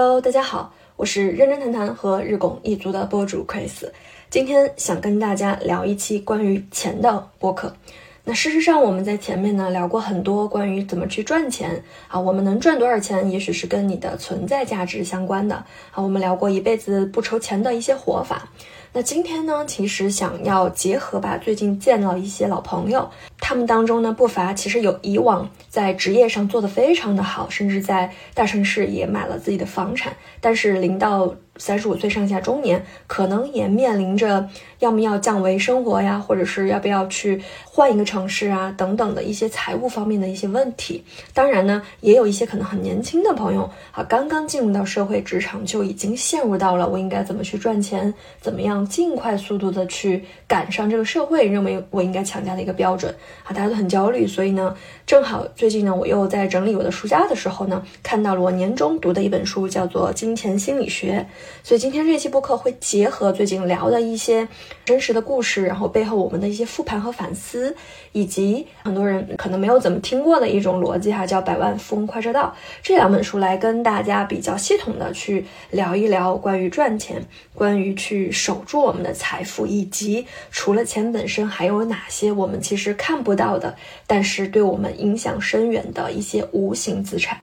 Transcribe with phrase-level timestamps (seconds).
[0.00, 3.90] Hello，大家好，我是认真谈谈和日拱一族的播主 Chris，
[4.30, 7.74] 今天想跟大家聊一期关于钱的播客。
[8.22, 15.56] 那事实上，我们在前面呢聊过很多关于怎么去赚钱啊，我们能赚多少钱，也许是跟你的存在价值相关的
[15.90, 16.00] 啊。
[16.00, 18.48] 我们聊过一辈子不愁钱的一些活法。
[18.92, 23.10] 那今天呢，其实想要结合吧，最近见到一些老朋友，
[23.48, 31.34] 他们当中呢不乏其实有以往在职业上做得非常的好，甚至在大城市也买了自己的房产，但是临到。
[31.58, 34.48] 三十五岁上下中年，可能也面临着
[34.78, 41.04] 要么要降维生活呀，或者是要不要去换一个城市啊，等等的一些财务方面的一些问题。
[41.34, 53.14] 当然呢，也有一些可能很年轻的朋友啊，刚刚进入到社会职场就已经陷入到了我应该怎么去赚钱，怎么样尽快速度的去赶上这个社会认为我应该强加的一个标准
[53.44, 54.26] 啊，大家都很焦虑。
[54.26, 54.74] 所以呢，
[55.06, 61.26] 正好最近呢，我又在整理我的书架的时候呢，看到了我年终读的一本书，叫做《金钱心理学》。
[61.62, 64.46] 所以今天这期播客会结合最近聊的一些
[64.84, 67.74] 真实的故事，然后背后我们的一些复盘和反思，
[68.12, 77.22] 以及很多人可能没有怎么听过的一种逻辑哈，叫百万富翁快车道这两本书来跟大家比较系统的去聊一聊关于赚钱，
[77.54, 83.76] 关于去守住我们的财富，以及除了钱本身还有哪些我们其实看不到的，
[84.06, 87.38] 但是对我们影响深远的一些无形资产。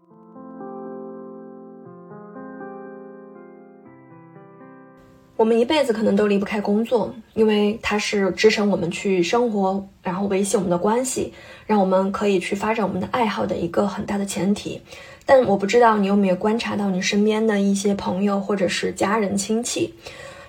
[5.37, 11.33] 我们一辈子可能都离不开工作，因为它是支撑我们去生活，然后维系我们的关系，
[11.67, 14.81] 让我们可以去发展我们的爱好的一个很大的前提。
[15.25, 19.93] 但我不知道你有没有观察到你身边的一些朋友或者是家人亲戚，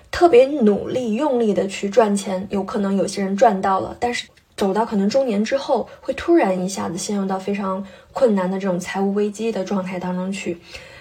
[0.09, 10.57] 特别努力用力的去赚钱，有可能有些人赚到了，但是走到可能中年之后，会突然一下子陷入到非常困难的这种财务危机的状态当中去。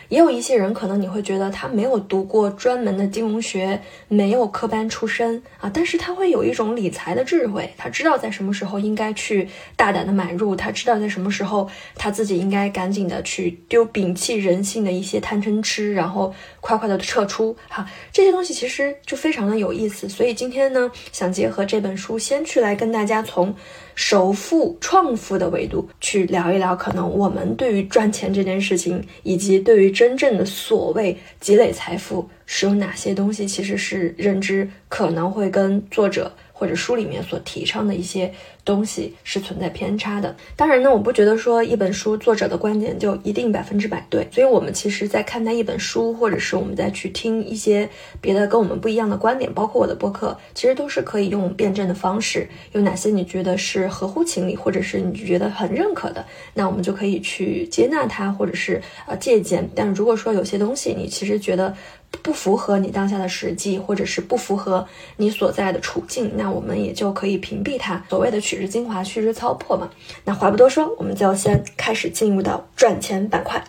[0.08, 17.56] 也有一些人，可能你会觉得他没有读过专门的金融学，没有科班出身啊，但是他会有一种理财的智慧，他知道在什么时候应该去大胆的买入，他知道在什么时候他自己应该赶紧的去丢，摒弃人性的一些贪嗔痴，然后快快的撤出。
[17.68, 20.08] 哈，这些东西其实就非常的有意思。
[20.08, 23.54] 所以今天呢，想结合这本书，先去来跟大家从。
[23.96, 36.30] 首富、创富的维度去聊一聊，可能我们对于赚钱这件事情，以及对于真正的所谓积累财富，使用哪些东西，其实是认知可能会跟作者。
[36.58, 38.32] 或者书里面所提倡的一些
[38.64, 40.34] 东西是存在偏差的。
[40.56, 44.26] 当然呢，我不觉得说一本书作者的观点就一定百分之百对。
[44.32, 47.86] 所以，我们其实在看待一本书，或者是我们在去听一些
[48.22, 52.48] 别的跟我们不一样的观点，包括我的播客，其实都是可以用辩证的方式。
[52.72, 56.24] 有哪些你觉得是合乎情理，或者是你觉得很认可的，
[56.54, 59.68] 那我们就可以去接纳它，或者是呃借鉴。
[59.74, 61.76] 但如果说有些东西你其实觉得，
[62.22, 68.02] 不符合你当下的实际，或者是不符合你所在的处境，那我们也就可以屏蔽它。
[68.08, 69.88] 所谓的取之精华，去之糟粕嘛。
[70.24, 73.62] 那话不多说，我们就先开始进入到赚钱板块。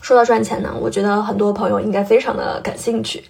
[0.00, 3.22] 说到赚钱呢，我觉得很多朋友应该非常的感兴趣，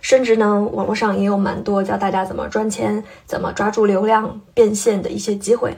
[0.00, 5.76] 甚至呢，网络上也有蛮多教大家怎么赚钱、怎么抓住流量变现的一些机会。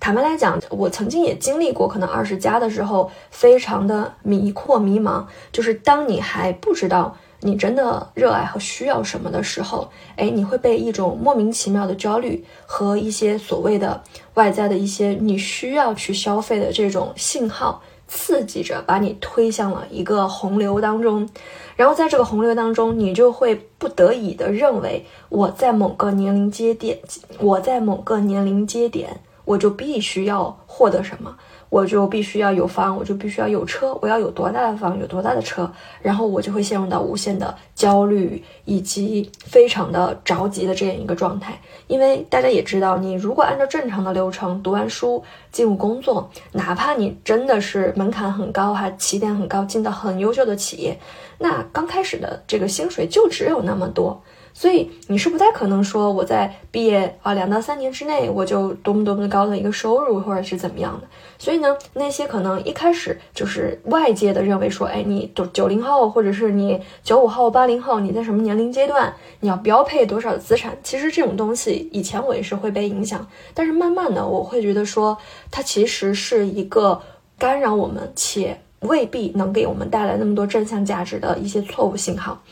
[0.00, 5.26] 坦白来讲，我曾经也经历过，可能二十加的时候，非常的迷惑、迷茫。
[5.50, 14.02] 就是当你还不知道你真的热爱和需要什么的时候，哎，你会被一种莫名其妙的焦虑和一些所谓的
[14.34, 21.28] 外在的一些你需要去消费的这种信号刺激着，把你推向了一个洪流当中。
[21.76, 26.98] 然后在这个洪流当中，你就会不得已的认为，我在某个年龄节点，
[27.38, 29.20] 我在某个年龄节点。
[29.48, 31.34] 我就必须要获得什么，
[31.70, 35.70] 我就必须要有房，我就必须要有车，我要有多大的房，有多大的车，
[36.00, 41.58] 然后我就会陷入到无限的焦虑以及非常的着急的这样一个状态。
[41.86, 45.22] 因为大家也知道，你如果按照正常的流程读完书
[45.52, 50.98] 进入工作，哪怕你真的是门槛很高，还起点很高，进到很优秀的企业，
[51.38, 54.22] 那刚开始的这个薪水就只有那么多。
[54.58, 61.06] 所以你是不太可能说我在毕业啊两到三年之内我就多么多么高的一个收入或者是怎么样的。
[61.38, 70.76] 所以呢，那些可能一开始就是外界的认为说，哎，你九九零后或者是你九五后、八零后，你在什么年龄阶段你要标配多少的资产？
[70.82, 75.16] 其实这种东西以前我也是会被影响，但是慢慢的我会觉得说，
[75.52, 77.00] 它其实是一个
[77.38, 82.42] 干扰我们且未必能给我们带来那么多正向价值的一些错误信号。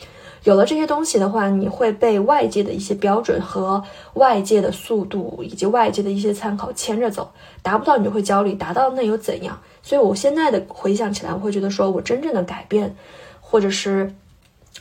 [0.47, 3.83] 有了这些东西的话，你会被外界的一些标准和
[4.15, 7.33] 外界的速度以及外界的一些参考牵着走，
[7.63, 9.61] 达不到你就会焦虑，达到那又怎样？
[9.83, 12.95] 所以我现在的回想起来，我会觉得说我真正的改变，
[13.41, 14.15] 或者是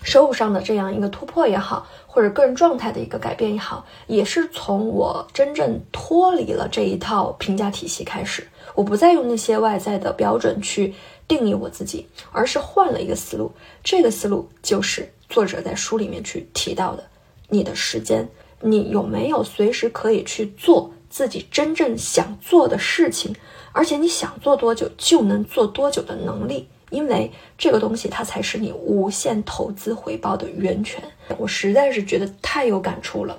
[0.03, 8.47] 收入上的这样一个突破也好，或者个人状态的一个改变也好，也是从我真正脱离了这一套评价体系开始。
[8.75, 10.93] 我不再用那些外在的标准去
[11.27, 13.51] 定义我自己，而是换了一个思路。
[13.83, 17.03] 这个思路就是作者在书里面去提到的：
[17.49, 18.29] 你的时间，
[18.61, 23.35] 你有没有随时可以去做自己真正想做的事情？
[23.73, 31.03] 而且你想做多久就能做多久的能力，因为这个东西它才是你无限投资回报的源泉。
[31.37, 33.37] 我实在是觉得太有感触了，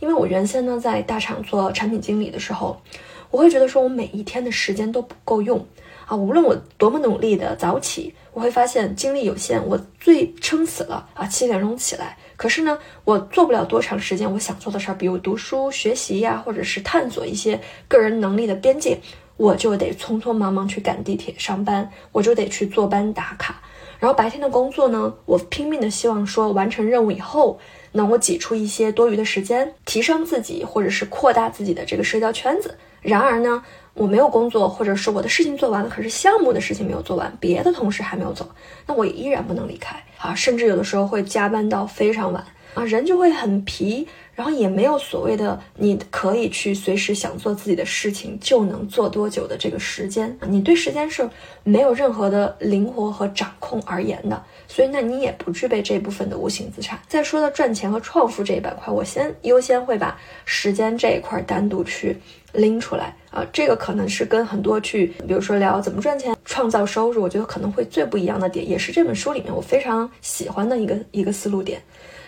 [0.00, 2.78] 因为我原先呢在大厂做产品经理的时候。
[3.30, 5.66] 我会觉得说，我每一天的时间都不够用
[6.08, 6.16] 啊！
[6.16, 9.64] 无论我多么努力的早起，我会发现精力有限。
[9.66, 12.16] 我最撑死了啊，七点钟起来。
[12.34, 18.98] 可是呢，我做不了多长时间我想做的事儿，比如读书学习呀，或者是探索一些个人能力的边界，
[19.36, 23.60] 我就得匆匆忙忙去赶地铁上班，我就得去坐班打卡。
[23.98, 27.58] 然后白天的工作呢，我拼命的希望说完成任务以后，
[27.92, 32.78] 能够挤出一些多余的时间，提升自己，或者是扩大自己的这个社交圈子。
[33.02, 33.62] 然而呢，
[33.98, 38.48] 我没有工作，或者是我的事情做完了，可是项目的事情没有做完，别的同事还没有走，
[38.86, 42.42] 那我也依然不能离开啊，甚至有的时候会加班到非常晚
[42.74, 44.06] 啊，人就会很疲。
[44.38, 51.28] 然后也没有所谓的你可以去随时想做自己的事情就能做多久的这个时间，你对时间是
[51.64, 57.00] 没有任何的灵活和掌控而言的，所以那你也不具备这部分的无形资产。
[57.08, 62.16] 再说到赚钱和创富这一板块，我先优先会把时间这一块单独去
[62.52, 71.82] 拎出来啊，这个可能是跟很多去比如说聊怎么赚钱、创造收入，我觉得可能会最不一样的点，也是这本书里面我非常喜欢的一个一个思路点。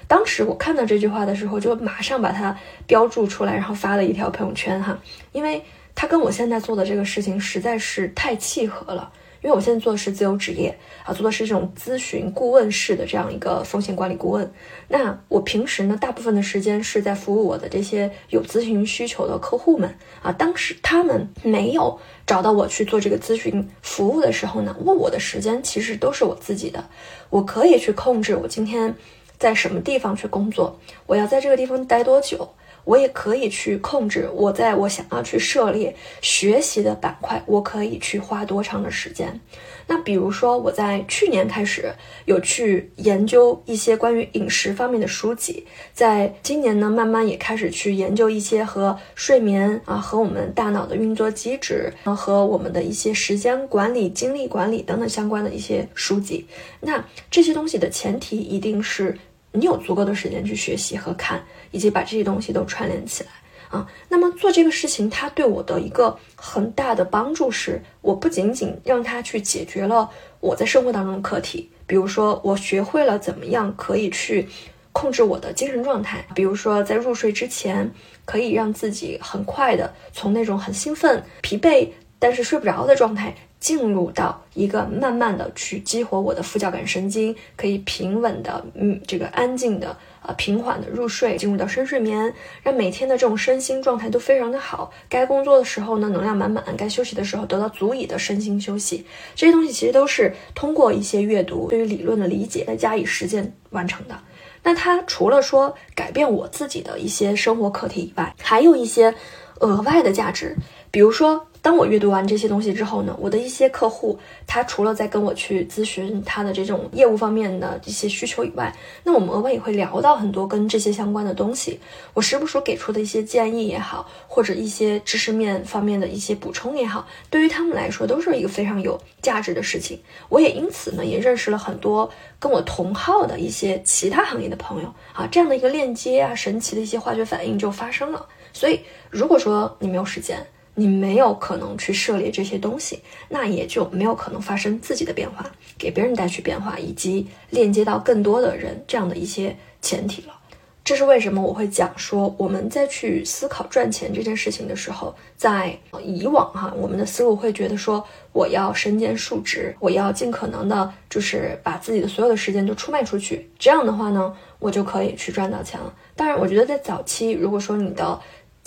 [0.08, 2.56] 当时我看到这句话的时候，就马上把它
[2.86, 4.98] 标注出来，然后发了一条朋友圈哈，
[5.30, 5.62] 因为
[5.94, 9.12] 它跟我现在做的这个事情实在是太契合了。
[9.42, 14.52] 因为我现在做的是自由职业啊，做的是这种咨询顾问式的这样一个风险管理顾问。
[14.88, 20.30] 那我平时呢，大部分的时间是在服务我的这些有咨询需求的客户们啊。
[20.32, 26.84] 当时他们没有找到我去做这个咨询服务的时候呢，问我的时间其实都是我自己的，
[27.30, 28.94] 我可以去控制我今天。
[29.38, 30.78] 在什么地方去工作？
[31.06, 32.46] 我要在这个地方待多久？
[32.84, 34.28] 我也可以去控制。
[34.34, 39.40] 我在我想要去涉猎学习的板块，我可以去花多长的时间？
[39.86, 41.92] 那比如说，我在去年开始
[42.24, 56.46] 有去研究一些关于饮食方面的书籍，在今年呢，慢慢也开始去研究一些和睡眠啊、和我们大脑的运作机制啊和我们的一些时间管理、精力管理等等相关的一些书籍。
[56.80, 59.18] 那这些东西的前提一定是。
[59.52, 63.30] 你有足够的时间去学习和看，以及把这些东西都串联起来
[63.68, 63.86] 啊。
[64.08, 70.08] 那么做这个事情，它对我的一个很大的帮助是，我不仅仅让它去解决了
[70.40, 74.48] 我在生活当中的课题，比如说我学会了怎么样可以去
[74.92, 77.90] 控制我的精神状态，比如说在入睡之前
[78.24, 81.88] 可以让自己很快的从那种很兴奋、疲惫
[82.18, 83.34] 但是睡不着的状态。
[83.60, 94.90] 进入到一个慢慢的去激活我的副交感神经，可以平稳的，嗯，这个安静的，呃，平缓的入睡，进入到深睡眠，让每天的这种身心状态都非常的好。
[95.10, 99.04] 该工作的时候呢，能量满满；该休息的时候，得到足以的身心休息。
[99.34, 104.18] 这些东西其实都是通过一些阅读，对于理论的理解，再加以实践完成的。
[104.62, 109.14] 那它除了说改变我自己的一些生活课题以外，还有一些
[109.58, 110.56] 额外的价值，
[110.90, 111.46] 比如说。
[111.62, 118.74] 当我阅读完这些东西之后呢，我的一些客户，他除了在跟我去咨询他的这种业务方面的一些需求以外，
[119.04, 121.78] 那我们额外也会聊到很多跟这些相关的东西。
[122.14, 130.00] 我时不时给出的一些建议也好，或者一些知识面方面的一些补充也好，对于他们来说都是一个非常有价值的事情。
[130.30, 138.26] 我也因此呢，也认识了很多跟我同号的一些其他行业的朋友啊，这样的一个链接啊，神奇的一些化学反应就发生了。
[138.54, 140.44] 所以，如果说你没有时间，
[140.80, 145.44] 你没有可能去涉猎这些东西，那也就没有可能发生自己的变化，
[145.76, 150.34] 给别人带去变化，以及链接到更多的人这样的一些前提了。
[150.82, 165.94] 这是为什么我会讲说，我们在去思考赚钱这件事情的时候，在以往哈，我们的思路会觉得说，我要身兼数职，我要尽可能的，就是把自己的所有的时间都出卖出去，这样的话呢，我就可以去赚到钱了。
[166.16, 168.18] 当然，我觉得在早期，如果说你的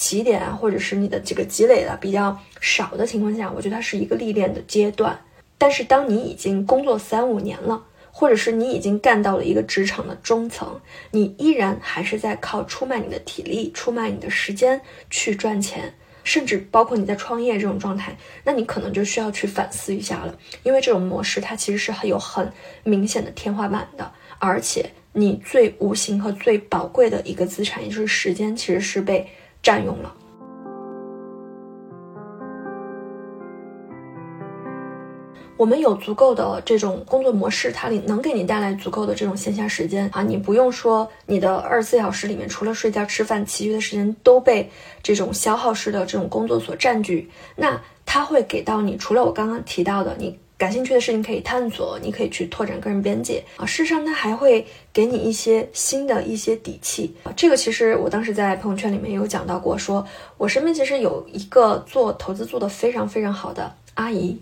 [0.03, 5.17] 起点啊，或者是你的这个积累的比较少的情况下，我觉得它是一个历练的阶段。
[5.57, 7.81] 但是当你已经工作三五年了，
[8.11, 10.81] 或者是你已经干到了一个职场的中层，
[11.11, 15.93] 你依然还是在靠出卖你的体力、出卖你的时间去赚钱
[16.25, 22.51] 甚至包括你在创业这种状态，那你可能就需要去反思一下了，因为这种模式它其实是很有很
[22.83, 29.25] 明显的天花板的，而且你最无形和最宝贵的一个资产，也就是时间，其实是被
[29.63, 30.13] 占用了。
[35.55, 44.69] 我们有足够的这种工作模式，它里能给你带来足够的这种闲暇时间啊，你不用说你的二十四小时里面除了睡觉吃饭，其余的时间都被
[45.01, 47.29] 这种消耗式的这种工作所占据。
[47.55, 53.65] 那它会给到你，除了我刚刚提到的你感兴趣的事情可以探索，你可以去拓展个人边界啊。
[53.65, 57.33] 事实上，它还会给你一些新的一些底气啊。
[57.35, 60.05] 这个其实我当时在朋友圈里面有讲到过，说
[60.37, 64.39] 我身边其实有一个做投资做得非常非常好的阿姨。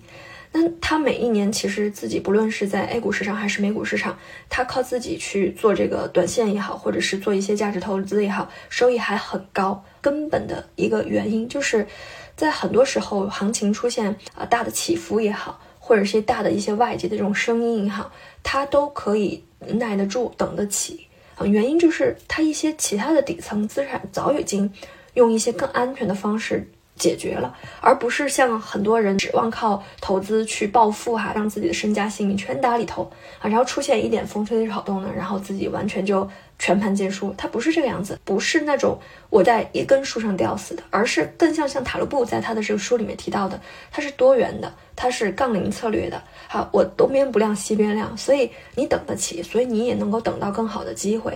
[0.53, 9.83] 那她每一年其实自己不论是在 A 股市场还是美股市场，她靠自己去做这个短线也好，或者是做一些价值投资也好，收益还很高。
[10.01, 11.87] 根本的一个原因就是，
[12.35, 18.09] 在很多时候行情出现啊大的起伏也好，或者是大的一些外界的这种声音也好，
[18.43, 21.45] 他都可以耐得住、等得起啊。
[21.45, 24.71] 原因就是他一些其他的底层资产早已经
[25.15, 26.69] 用一些更安全的方式。
[26.97, 33.09] 解决了，而不是像很多人指望靠投资去暴富哈，让自己的身家性命全打里头
[33.39, 36.29] 啊，然后出现一点风吹草动呢，然后自己完全就
[36.61, 37.33] 全盘皆输。
[37.35, 38.99] 它不是这个样子，不是那种
[39.31, 46.21] 我在一根树上吊死的，而是更像像塔罗布在他的这个书里面提到的，它是多元的，它是杠铃策略的。
[46.47, 51.35] 好，我东边不亮西边亮，所以你等得起，所以你也能够等到更好的机会。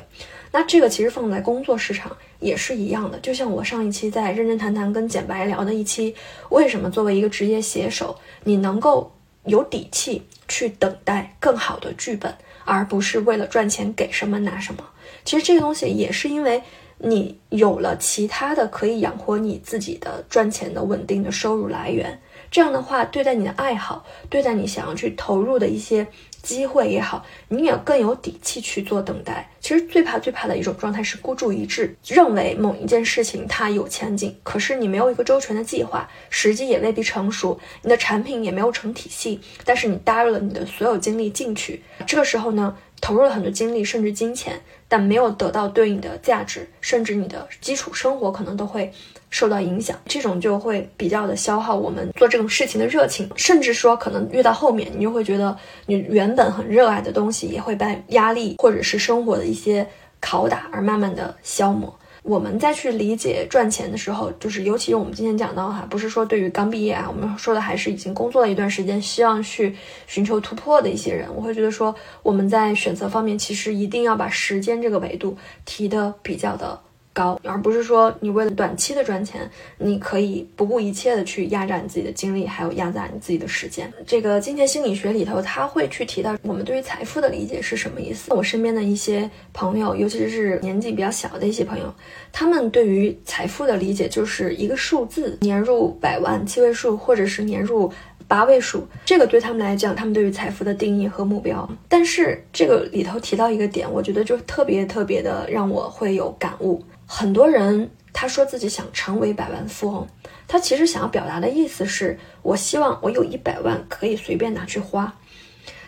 [0.52, 6.16] 那这个其实放在工作市场也是一样的，就像我上一期在认真谈谈跟简白聊的一期，
[6.50, 9.12] 为什么作为一个职业写手，你能够
[9.46, 12.32] 有底气去等待更好的剧本，
[12.64, 14.84] 而不是为了赚钱给什么拿什么？
[15.24, 16.62] 其实这个东西也是因为
[16.98, 22.20] 你有了其他的可以养活你自己的赚钱的稳定的收入来源，
[22.52, 26.08] 这样的话，对待你的爱好，对待你想要去投入的一些。
[26.46, 29.50] 机会也好，你也更有底气去做等待。
[29.60, 48.92] 其实最怕最怕的一种状态是孤注一掷，认为某一件事情它有前景，可是你没有一个周全的计划，时机也未必成熟，你的产品也没有成体系，但是你搭入了你的所有精力进去，这个时候呢，投入了很多精力甚至金钱，但没有得到对应的价值，甚至你的基础生活可能都会。
[49.32, 59.86] 受到影响，这种就会比较的消耗我们做这种事情的热情，甚至说可能越到后面，你就会觉得你原本很热爱的东西也会被压力或者是生活的一些
[60.22, 61.94] 拷打而慢慢的消磨。
[62.28, 69.76] 我们再去理解赚钱的时候，就是尤其是我们今天讲到哈，不是说对于刚毕业啊，我们说的还是已经工作了一段时间，希望去
[70.08, 76.82] 寻求突破的一些人，我会觉得说我们在选择方面其实一定要把时间这个维度提的比较的。
[77.16, 83.92] 高，而不是说你为了短期的赚钱，你可以不顾一切的去压榨你自己的精力，还有压榨你自己的时间。
[84.06, 88.34] 这个金钱心理学里头，他会去提到我们对于财富的理解是什么意思。
[88.34, 91.86] 我身边的一些朋友，尤其是年纪比较小的一些朋友，
[92.34, 97.90] 他们对于财富的理解就是一个数字，年入百万七位数，或者是年入
[98.28, 98.86] 八位数。
[99.06, 101.66] 这个对他们来讲，他们对于财富的定义和目标。
[101.88, 106.84] 但是这个里头提到一个点，我觉得就特别特别的让我会有感悟。
[107.06, 110.08] 很多人他说自己想成为百万富翁，
[110.48, 115.14] 他其实想要表达的意思是我希望我有一百万可以随便拿去花。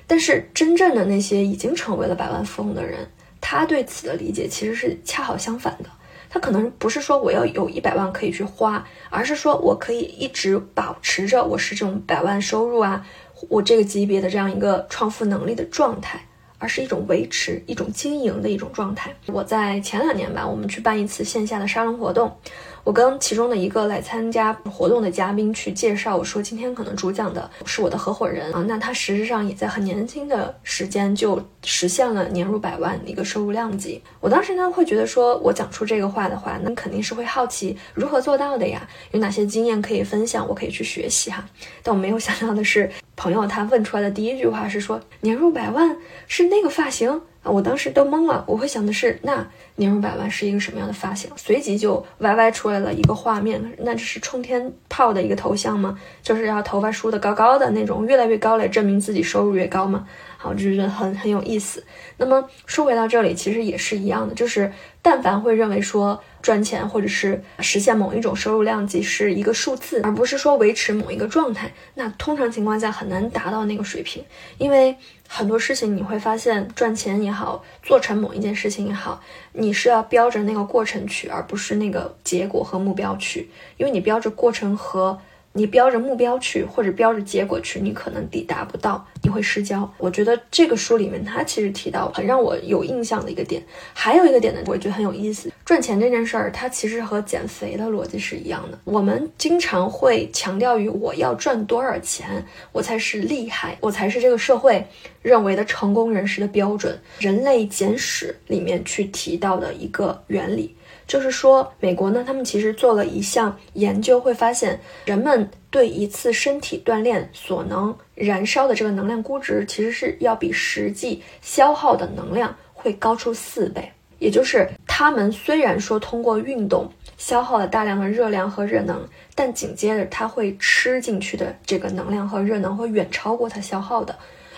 [0.06, 3.10] 但是真正的那些已经成为了百万富翁的人，
[3.42, 5.90] 他对此的理解其实是恰好相反的。
[6.30, 13.06] 他可能不是说我要有一百万可以去花，而是说我可以一直保持着我是这种百万收入啊，
[13.50, 16.26] 我这个级别的这样一个创富能力的状态。
[16.58, 19.14] 而是一种维持、一种经营的一种状态。
[19.28, 22.36] 我在前两年吧，我们去办一次线下的沙龙活动。
[22.84, 34.02] 我跟其中的一个来参加活动的嘉宾去介绍，我说今天可能主讲的是我的合伙人啊，那他实质上也在很年轻的时间就实现了年入百万的一个收入量级。
[34.22, 41.46] 我当时呢会觉得说，我讲出这个话的话，那肯定是会好奇如何做到的呀，有哪些经验可以分享，我可以去学习哈。
[41.84, 45.98] 但我没有想到的是，朋友他问出来的第一句话是说，年入百万
[46.28, 47.10] 是那个发型
[47.42, 47.50] 啊。
[47.50, 49.46] 我当时都懵了，我会想的是，那
[49.76, 51.32] 年入百万是一个什么样的发型？
[51.36, 55.98] 随即就歪歪出来了一个画面，那这是冲天炮的一个头像吗？
[56.22, 60.08] 就是要头发梳得高高的那种，越来越高来证明自己收入越高吗？
[60.48, 61.84] 我就觉得很很有意思。
[62.18, 74.24] 那么说回到这里，其实也是一样的，就是但凡会认为说赚钱或者是实现某一种收入量级是一个数字，而不是说维持某一个状态，那通常情况下很难达到那个水平，
[74.58, 74.96] 因为
[75.28, 79.22] 很多事情你会发现，赚钱也好，做成某一件事情也好，
[79.54, 85.20] 你是要标着那个过程去，而不是那个结果和目标去，因为你标着过程和。
[85.58, 89.92] 你标着目标去，或者标着结果去，你可能抵达不到，你会失焦。
[89.98, 93.60] 我觉得这个书里面，它其实提到很让我有印象的一个点，
[93.92, 95.52] 还有一个点呢，我觉得很有意思。
[95.66, 98.78] 赚钱这件事儿，它其实和减肥的逻辑是一样的。
[98.84, 104.86] 我们经常会强调于我要赚多少钱，我才是厉害，我才是这个社会
[105.24, 106.96] 认为的成功人士的标准。
[107.18, 110.76] 人类简史里面去提到的一个原理。
[111.08, 123.90] 就是说，美国呢，他们其实做了一项研究，会发现人们对一次身体锻炼所能燃烧的这个能量估值，其实是要比实际消耗的能量会高出四倍。
[124.20, 134.14] 也就是他们虽然说通过运动消耗了大量的热量和热能，但紧接着他会吃进去的这个能量和热能会远超过他消耗的。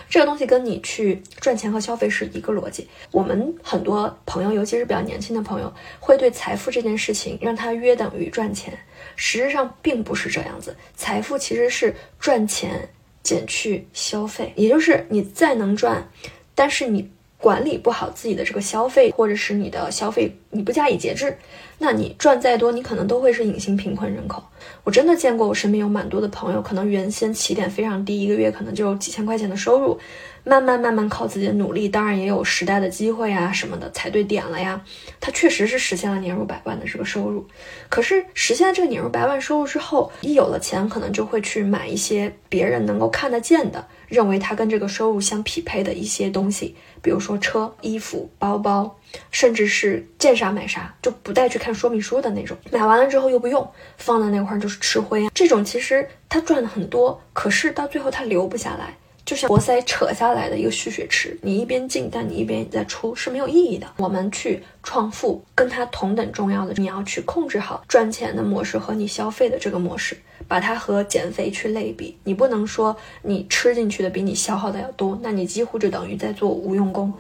[0.09, 2.87] 这个东西跟你去赚钱和消费是一个逻辑。
[3.11, 8.77] 我们很多朋友，尤其是比较年轻的朋友，会对财富这件事情让它约等于赚钱。
[9.15, 12.89] 实质上并不是这样子，财富其实是赚钱
[13.21, 16.09] 减去消费，也就是你再能赚，
[16.55, 17.11] 但是你。
[17.41, 21.37] 管理不好自己的这个消费，或者是你的消费你不加以节制，
[21.77, 24.43] 那你赚再多，你可能都会是隐形贫困人口。
[24.83, 29.97] 我真的见过，我身边有蛮多的朋友，可能原先起点非常低，一个月可能就几千块钱的收入，
[30.43, 34.81] 慢慢慢慢靠自己的努力，当然也有时代的机会啊什么的踩对点了呀，
[35.21, 37.47] 他确实是实现了年入百万的这个收入。
[37.87, 43.87] 可是实现了这个年入百万收入之后，一有了钱，可能就会去买一些别人能够看得见的。
[44.09, 48.97] 认为他跟这个收入相匹配的一些东西，比如说车、衣服、包包，
[49.31, 52.57] 甚至是见啥买啥，就不带去看说明书的那种。
[52.71, 55.31] 买完了之后又不用，放在那块儿就是吃灰啊。
[55.33, 63.87] 这种其实他赚的很多，可是到最后他留不下来，就像活塞扯下来的一个蓄水池，你一边进，但你一边也在出，是没有意义的。
[63.97, 70.17] 我们去创富，跟它同等重要的，你要去控制好赚钱的模式和你消费的这个模式。
[70.49, 77.13] 把它和减肥去类比，你不能说你吃进去的比你消耗的要多，那你几乎就等于在做无用功。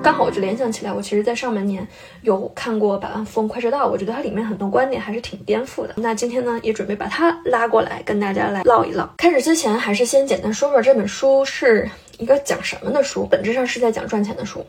[0.00, 1.86] 刚好我就联想起来，我其实，在上半年
[2.22, 5.94] 有看过《百万富翁快车道》，我觉得它里面很多观点还是挺颠覆的。
[5.96, 9.08] 那今天呢，也准备把它拉过来跟大家来唠一唠。
[9.16, 11.88] 开始之前，还是先简单说说这本书是
[12.22, 14.64] 一个讲什么的书，本质上是在讲赚钱的书。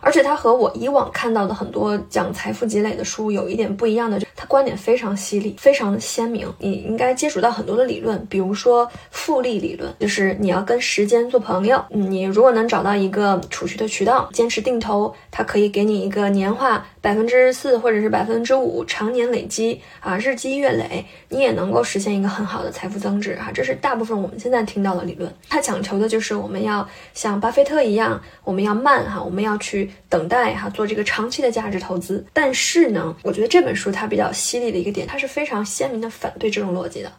[0.00, 6.46] 而且它和我以往看到的很多讲财富积累的书有一点不一样的，就它观点非常犀利，非常鲜明。
[6.60, 11.82] 你应该接触到很多的理论，比如说复利理论，就是你要跟时间做朋友。
[11.88, 23.50] 你如果能找到一个储蓄的渠道，坚持定投，它可以给你一个年化百分之四或者是百分之五，常年累积啊，日积月累，你也能够实现一个很好的财富增值哈。
[23.50, 25.32] 这是大部分我们现在听到的理论。
[25.48, 29.90] 它讲求的就是我们要像巴菲特一样，我们要慢哈，我们要去。
[30.10, 32.22] 等待哈，做这个长期的价值投资。
[32.34, 37.10] 但是呢，我觉得这本书它比较犀利的一个点，它是非常鲜明的反对这种逻辑的。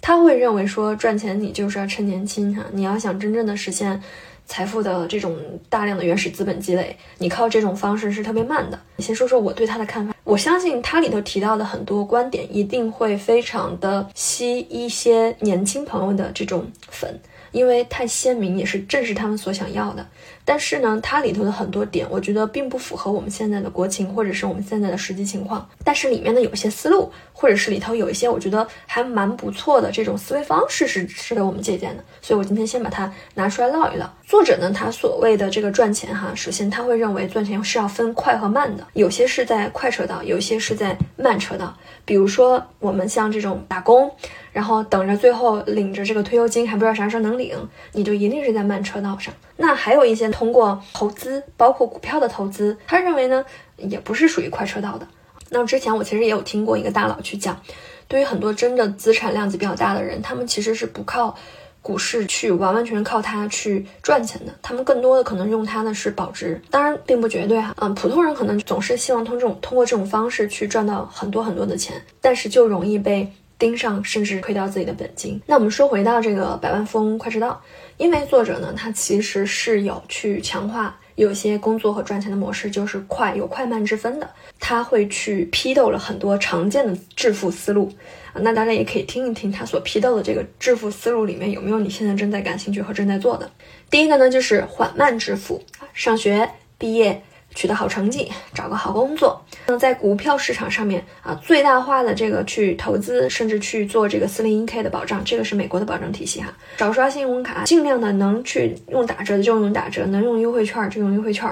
[0.00, 4.00] 他会认为说，赚钱你就是要趁年轻哈，你要想真正的实现
[4.46, 5.36] 财富的这种
[5.68, 8.78] 大量的原始资本积累，你靠这种方式是特别慢的。
[8.96, 10.14] 你先说说我对他的看法。
[10.24, 17.20] 我相信他里头提到的很多观点，一定会非常的吸一些年轻朋友的这种粉。
[17.50, 20.06] 因为太鲜明，也是正是他们所想要的。
[20.44, 25.68] 但是呢，它里头的很多点，我觉得并不符合我们现在的国情，或者是我们现在的实际情况。
[25.84, 32.04] 但是里面的有些思路，或者是里头有一些我觉得还蛮不错的这种思维方式，是值得我们借鉴的。
[32.20, 34.10] 所以我今天先把它拿出来唠一唠。
[34.26, 41.76] 作者呢，他所谓的这个赚钱哈，首先他会认为赚钱是要分快和慢的，有些是在快车道，有些是在慢车道。
[42.04, 44.10] 比如说我们像这种打工。
[44.52, 47.56] 然后等着最后领着这个退休金还不知道啥时候能领，
[47.92, 49.32] 你就一定是在慢车道上。
[49.64, 53.44] 那还有一些通过投资，包括股票的投资，他认为呢
[53.76, 55.06] 也不是属于快车道的。
[55.50, 57.62] 那之前我其实也有听过一个大佬去讲，
[58.08, 61.36] 对于很多真的资产量级比较大的人，他们其实是不靠
[61.80, 67.72] 股市去完完全全靠它去赚钱的，他们更多的可能用它的是保值，当然并不绝对哈。
[67.78, 73.32] 嗯，普通人可能总是希望通这种通过这种方式去赚到很多很多的钱，但是就容易被。
[73.58, 75.40] 盯上，甚至亏掉自己的本金。
[75.46, 77.62] 那我们说回到这个百万富翁快车道，
[77.96, 84.28] 因为作者呢，他其实是有去强化有些工作和赚钱的模式，就是快有快慢之分的。
[84.58, 87.92] 他会去批斗了很多常见的致富思路，
[88.34, 93.50] 那大家也可以听一听他所批斗的这个致富思路里面有没有你现在正在感兴趣和正在做的。
[93.90, 97.22] 第一个呢，就是缓慢致富，上学毕业。
[97.54, 99.40] 取得好成绩，找个好工作。
[99.66, 106.52] 那在股票市场上面啊，最大化的这个去投资，甚至去做这个四零一 K 的保障，这个是美国的保障体系哈。
[106.78, 111.48] 少刷信用卡，尽量的能去用打折的就用打折，能用优惠券就用优惠券。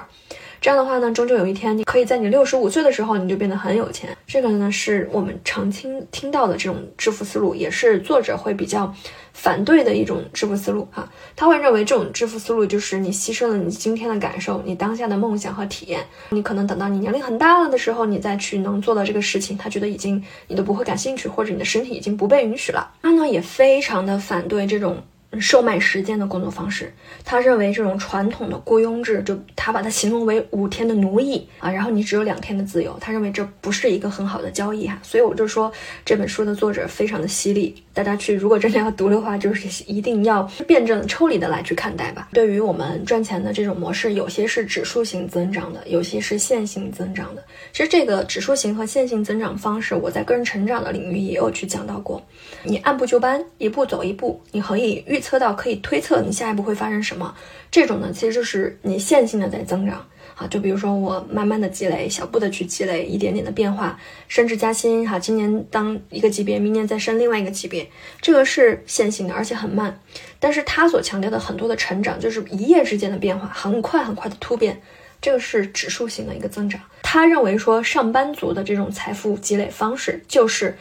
[0.60, 4.14] 这样的话呢，终究有一天，你可以在你六十五岁的时候，你就变得很有钱。
[4.26, 8.94] 这个呢，是我们常听听到的这种致富思路，也是作者会比较
[9.32, 11.10] 反对的一种致富思路哈。
[11.34, 22.92] 他会认为这种致富思路就是你牺牲了你今天的感受，你当下的梦想和体验，你可能等到你年龄很大了的时候，你再去能做到这个事情，他觉得已经你都不会感兴趣，或者你的身体已经不被允许了。
[23.00, 25.02] 他呢，也非常的反对这种。
[25.38, 26.92] 售卖时间的工作方式，
[27.24, 35.70] 他认为这种传统的雇佣制，就他把它形容为五天的奴役啊，然后你只有两天的自由，他认为这不是一个很好的交易哈，所以我就说
[36.04, 42.28] 这本书的作者非常的犀利，大家去如果真的要读的话，就是一定要辩证抽离的来去看待吧。
[42.32, 47.44] 对于我们赚钱的这种模式，有些是指数型增长的，有些是线性增长的。
[47.72, 52.20] 其实这个指数型和线性增长方式，我在个人成长的领域也有去讲到过，
[52.64, 55.19] 你按部就班，一步走一步，你可以预。
[55.20, 57.34] 测到可以推测你下一步会发生什么，
[57.70, 60.46] 这种呢其实就是你线性的在增长啊。
[60.48, 65.18] 就比如说我慢慢的积累，小步的去积累，一点点的变化，升职加薪哈。
[65.18, 67.88] 今年当一个级别，明年再升另外一个级别，
[68.20, 70.00] 这个是线性的，而且很慢。
[70.38, 74.80] 但是他所强调的很多的成长，就是一夜之间的变化，很快很快的突变，
[75.20, 76.80] 这个是指数型的一个增长。
[77.02, 80.76] 他认为说上班族的这种财富积累方式就是。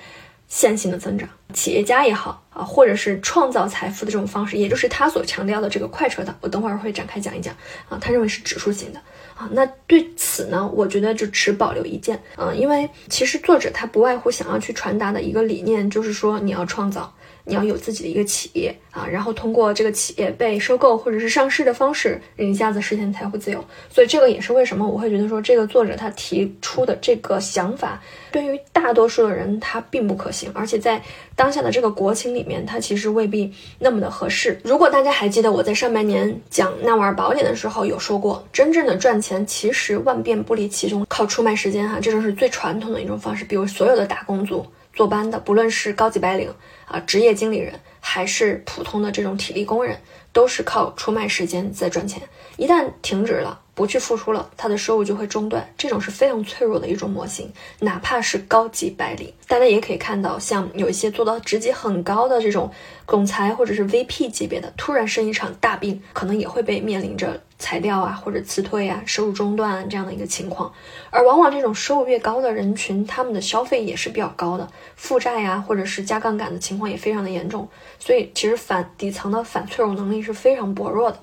[0.50, 7.56] 线性的增长，企业家也好啊，或者是创造财富的这种方式，也就是他所强调的这个快车道，我等会儿会展开讲一讲
[7.88, 7.98] 啊。
[8.02, 9.00] 他认为是指数型的
[9.36, 9.48] 啊。
[9.54, 17.14] 那对此呢，我觉得就持保留意见啊，因为其实作者他不外乎想要去传达的一个理念，就是说你要创造。
[17.50, 23.64] 你要有自己的一个企业啊，然后通过这个企业被收购或者是上市的方式，一下子实现财富自由。
[23.90, 28.00] 所以这个也是为什么我会觉得说这个作者他提出的这个想法，
[28.32, 31.02] 对于大多数的人他并不可行，而且在
[31.36, 34.60] 当下的这个国情里面，它其实未必那么的合适。
[34.64, 43.44] 如果大家还记得我在上半年讲纳瓦尔宝典的时候有说过，真正的赚钱其实万变不离其宗，靠出卖时间哈，这就是最传统的一种方式。
[43.46, 44.66] 比如所有的打工族。
[44.93, 46.54] 坐班的，不论是高级白领
[46.86, 49.99] 啊、职业经理人，还是普通的这种体力工人，
[50.34, 52.21] 都是靠出卖时间在赚钱。
[52.58, 55.71] 一旦停止了，不去付出了，他的收入就会中断。
[55.78, 57.52] 这种是非常脆弱的一种模型。
[57.80, 62.69] 哪怕是高级白领，大家也可以看到，像有一些做到职级很高的这种
[63.08, 67.41] 总裁或者是 VP 级别的，突然生一场大病，可能也会被面临着。
[67.60, 70.74] 裁掉啊，或者辞退啊，收入中断这样的一个情况，
[71.12, 77.67] 而往往这种收入越高的人群，他们的消费也是比较高的，负债呀，或者是加杠杆的情况也非常的严重，
[78.00, 81.19] 所以其实反底层的反脆弱能力是非常薄弱的。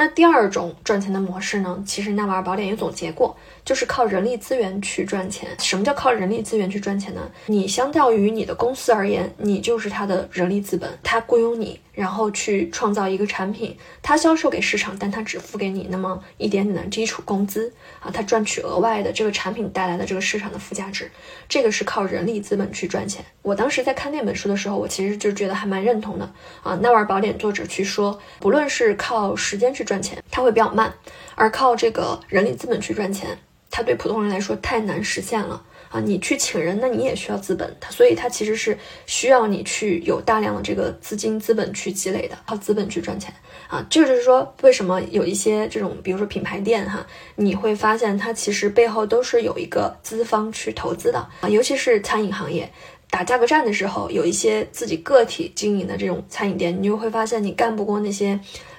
[0.00, 1.82] 那第二种赚钱的模式呢？
[1.84, 5.48] 其实纳瓦尔宝典也总结过，就是靠人力资源去赚钱。
[5.58, 7.20] 什么叫靠人力资源去赚钱呢？
[7.46, 21.10] 你相较于你的公司而言，你就是他的人力资本，他雇佣你，然后去创造一个产品，他销售给市场，但他只付给你那么一点点的基础工资啊，他赚取额外的这个产品带来的这个市场的附加值，
[21.48, 23.24] 这个是靠人力资本去赚钱。
[23.42, 26.32] 我当时在看那本书的时候，我其实就觉得还蛮认同的
[26.62, 26.76] 啊。
[26.76, 30.88] 纳瓦尔宝典作者去说，不论是靠时间去赚钱，它会比较慢；
[31.34, 33.36] 而靠这个人力资本去赚钱，
[33.72, 36.00] 它对普通人来说太难实现了啊！
[36.00, 43.32] 你去请人，那你也需要资本，它所以它其实是需要你去有大量的这个资金资本去积累的，靠资本去赚钱
[43.68, 43.84] 啊！
[43.88, 52.70] 这就是说，为什么有一些这种，比如说品牌店哈，你会发现它其实背后都是有一个资方去投资的啊，尤其是餐饮行业。
[53.10, 58.38] 打价格战的时候，有一些自己个体经营的这种餐饮店，你就会发现你干不过那些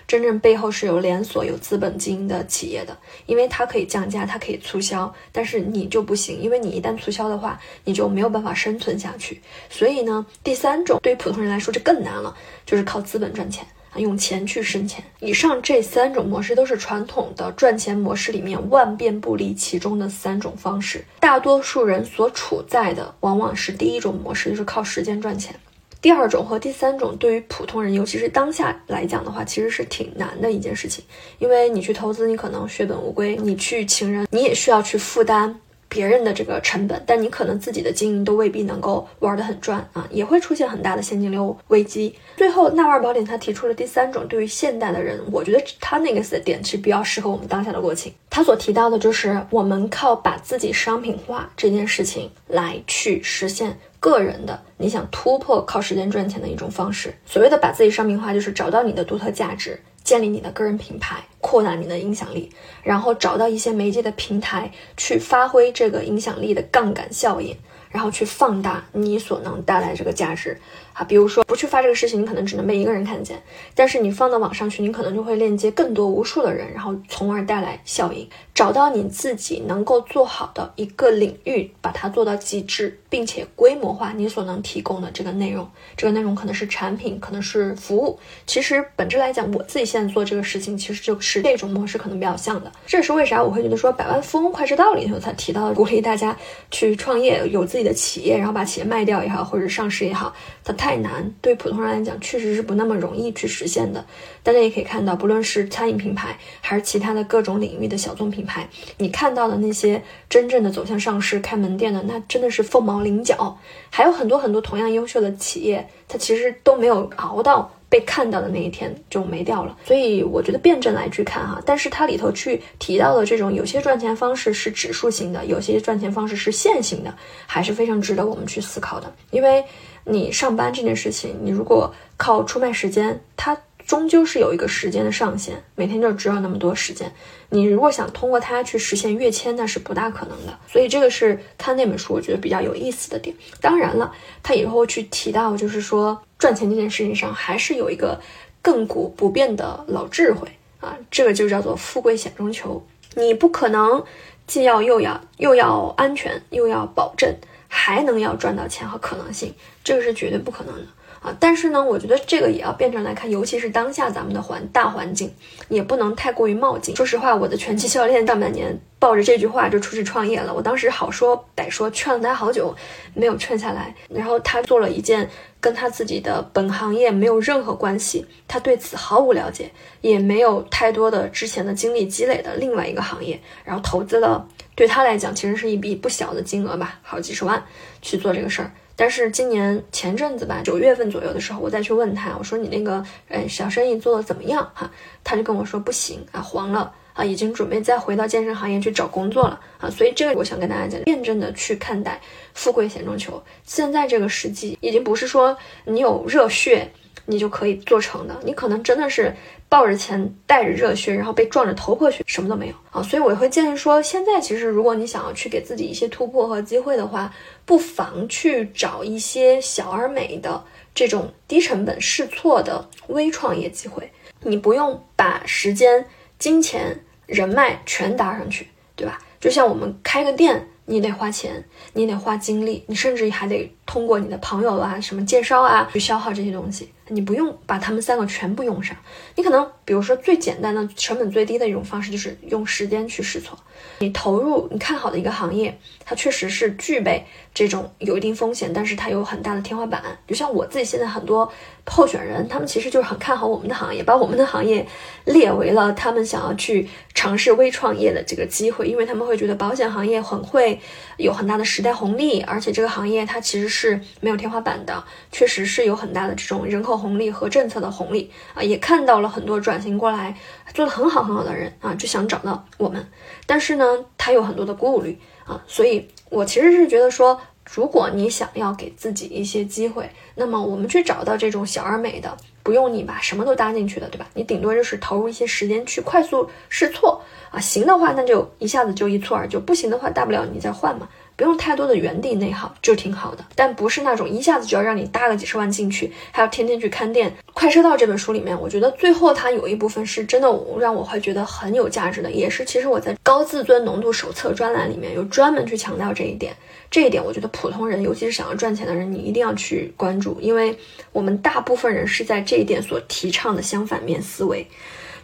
[0.09, 9.39] 真正背后是有连锁、有资本经营的企业的，因为它可以降价，它可以促销，但是你就不行，因为你一旦促销的话，你就没有办法生存下去。
[9.69, 13.63] 所以呢，第三种对于普通人来说，这更难了，就是靠资本赚钱。
[13.97, 21.03] 用钱去生钱，以上这三种模式都是传统的赚钱模式里面万变不离其中的三种方式。
[21.19, 25.55] 大多数人所处在的往往是第一种模式，就是靠时间赚钱。
[26.01, 31.03] 第二种和第三种对于普通人，尤其是当下来讲的话，其实是挺难的一件事情。
[31.39, 35.59] 因为你去投资，你可能血本无归；你去请人，你也需要去负担
[35.89, 42.15] 别人的这个成本，但你可能自己的经营都未必能够玩得很赚啊，也会出现很大的现金流危机。
[42.37, 48.13] 最后，纳瓦尔宝典他提出了第三种，对于现代的人，我觉得他那个的点是比较适合我们当下的国情。
[48.29, 57.13] 他所提到的就是我们靠把自己商品化这件事情来去实现个人的你想突破靠时间赚钱的一种方式。
[57.25, 59.79] 所谓的把自己商品化，就是找到你的独特价值。
[60.01, 62.51] 建立你的个人品牌，扩大你的影响力，
[62.83, 67.55] 然后找到一些媒介的平台，去发挥这个影响力的杠杆效应。
[67.91, 70.61] 然后去放大你所能带来这个价值
[70.99, 73.41] 啊，比如说不去发这个事情，你可能只能被一个人看见，
[73.73, 78.27] 但是你放到网上去，你可能就会链接更多无数的人，然后从而带来效应。
[78.53, 85.65] 找到你自己能够做好的一个领域，把它做到极致，并且规模化你所能提供的这个内容。
[85.95, 88.19] 这个内容可能是产品，可能是服务。
[88.45, 92.69] 其实本质来讲，我自己现在做这个事情，其实就是这种模式可能比较像的。
[92.85, 96.35] 这是为啥我会觉得说《百万富翁快车道》里头才提到鼓励大家
[96.69, 100.35] 去创业，有自己的企业，然后把企业卖掉也好，或者上市也好，
[100.65, 104.05] 它太难，对普通人来讲确实是不那么容易去实现的。
[104.43, 113.57] 大家也可以看到，不论是餐饮品牌，还是其他的各种领域的小众品牌，你看到的那些真正的走向上市、开门店的，那真的是凤毛麟角。
[113.89, 119.77] 还有很多很多同样优秀的企业，它其实都没有熬到被看到的那一天就没掉了。
[119.85, 127.13] 所以我觉得辩证来去看哈，但是它里头去提到的这种有些赚钱方式是指数型的，有些赚钱方式是线性的，
[127.45, 129.11] 还是非常值得我们去思考的。
[129.31, 129.63] 因为
[130.05, 137.11] 你上班这件事情，你如果靠出卖时间，它终究是有一个时间的上限，每天就只有那么多时间。
[137.49, 140.57] 你如果想通过它去实现跃迁，那是不大可能的。
[140.67, 143.35] 所以这个是看那本书我觉得比较有意思的点。
[143.59, 148.21] 当然了，他以后去提到，就是说赚钱这件事情上，还是有一个
[148.63, 150.47] 亘古不变的老智慧
[150.79, 152.85] 啊，这个就叫做富贵险中求。
[153.15, 154.03] 你不可能
[154.45, 157.35] 既要又要又要安全又要保证，
[157.69, 159.53] 还能要赚到钱和可能性，
[159.83, 160.87] 这个是绝对不可能的。
[161.21, 165.33] 啊，但是呢，我觉得这个也要辩证来看，尤其是当下咱们的环大环境，
[165.67, 166.95] 也不能太过于冒进。
[166.95, 172.73] 说实话，我的拳击教练上半年抱着这句话就出去创业了，我当时好说歹说劝了他好久，
[173.13, 173.93] 没有劝下来。
[174.09, 175.29] 然后他做了一件
[175.59, 187.61] 跟他自己的本行业没有任何关系，他对此毫无了解，也没有太多的之前的经历积累的另外一个行业，然后投资了，对他来讲其实是一笔不小的金额吧，好几十万
[188.01, 188.71] 去做这个事儿。
[188.99, 194.69] 但是今年前阵子吧，九月份左右的时候，我再去问他，我说你那个，呃，小生意做的怎么样？
[194.75, 194.91] 哈，
[195.23, 199.89] 他就跟我说不行啊，黄了啊，已经准备再回到健身行业去找工作了啊。
[199.89, 202.19] 所以这个我想跟大家讲，辩证的去看待，
[202.53, 203.41] 富贵险中求。
[203.63, 206.91] 现在这个时机，已经不是说你有热血。
[207.29, 209.31] 你就可以做成的，你可能真的是
[209.69, 213.03] 抱着钱，带着热血，然后被撞着头破血，什么都没有啊。
[213.03, 217.31] 所以我会建议说，现在其实如果你想要去给自己一些突破和机会的话，
[217.65, 220.63] 不妨去找一些小而美的
[220.95, 224.11] 这种低成本试错的微创业机会。
[224.41, 226.03] 你不用把时间、
[226.39, 229.19] 金钱、人脉全搭上去，对吧？
[229.39, 231.63] 就像我们开个店，你得花钱，
[231.93, 236.93] 你得花精力，你甚至还得通过你的朋友啊、什么介绍啊去消耗这些东西。
[237.11, 238.95] 你不用把他们三个全部用上，
[239.35, 243.57] 你可能比如说最简单的、成本最低的一种方式就是用时间去试错。
[243.97, 245.75] 你投入你看好的一个行业，
[246.05, 250.03] 它确实是具备这种有一定风险，但是它有很大的天花板。
[250.27, 251.51] 就像我自己现在很多
[251.87, 254.85] 候选人，他们其实就是很看好我们的行业，把我们的行业
[255.25, 260.79] 列为了他们想要去尝试微创业的这个机会，因为他们会觉得保险行业很会
[261.19, 266.89] 有很大的时代红利，而且这个行业它其实是没有天花板的，确实是有很大的这种人口。
[266.99, 270.35] 红利和政策的红利啊，也看到了很多转型过来
[270.73, 273.07] 做的很好很好的人啊，就想找到我们，
[273.45, 273.85] 但是呢，
[274.17, 277.39] 他有很多的顾虑啊，所以我其实是觉得说，
[277.71, 284.27] 如果你想要给自己一些机会，那么我们去找到这种小而美的，不用你把什么都搭进去的，对吧？
[284.33, 291.07] 你顶多就是投入一些时间去快速试错啊，行的话那就一下子就一蹴而就，不行的话大不了你再换嘛。
[291.39, 297.33] 不用太多的原地内耗就挺好的，但不是那种一下子就要让你搭个几十万进去，还要天天去看店。
[297.53, 306.53] 快车道这本书里面，我觉得最后它有一部分是真的让我会觉得很有价值的，也是其实我在高自尊浓度手册专栏里面有专门去强调这一点。
[306.91, 310.77] 这一点我觉得普通人，尤其是想要赚钱的人，你一定要去关注，因为
[311.13, 314.67] 我们大部分人是在这一点所提倡的相反面思维。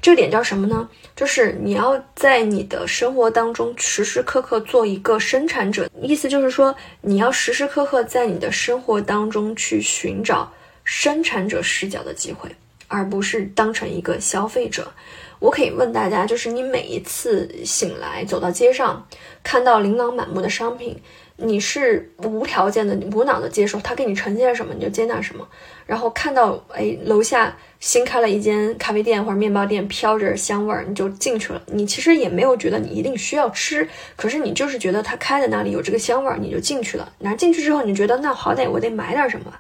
[0.05, 0.87] 这点叫什么呢？
[1.15, 12.47] 就是你要在你的生活当中时时刻刻做一个生产者，意思就是说你要时时刻刻在你的生活当中去寻找生产者视角的机会，
[12.87, 14.91] 而不是当成一个消费者。
[15.39, 19.03] 我可以问大家，就是你每一次醒来走到街上，
[19.41, 20.95] 看到琳琅满目的商品。
[21.37, 25.45] 你是无条件的、无脑的接受他给你呈现什么，你就接纳什么。
[25.85, 27.53] 然后看到哎，楼下
[27.85, 31.61] 新开了一间咖啡店或者面包店，飘着香味儿，你就进去了。
[31.67, 37.13] 你其实也没有觉得你一定需要吃，可是你就是觉得它开在那里有这个香味儿，你就进去了。
[37.19, 39.53] 拿进去之后，你觉得那好歹我得买点什么。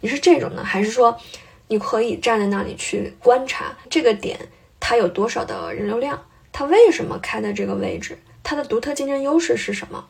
[0.00, 1.16] 你是这种呢，还是说
[1.68, 4.36] 你可以站在那里去观察这个点，
[4.80, 6.20] 它有多少的人流量？
[6.50, 8.18] 它为什么开在这个位置？
[8.42, 10.04] 它的独特竞争优势是什么？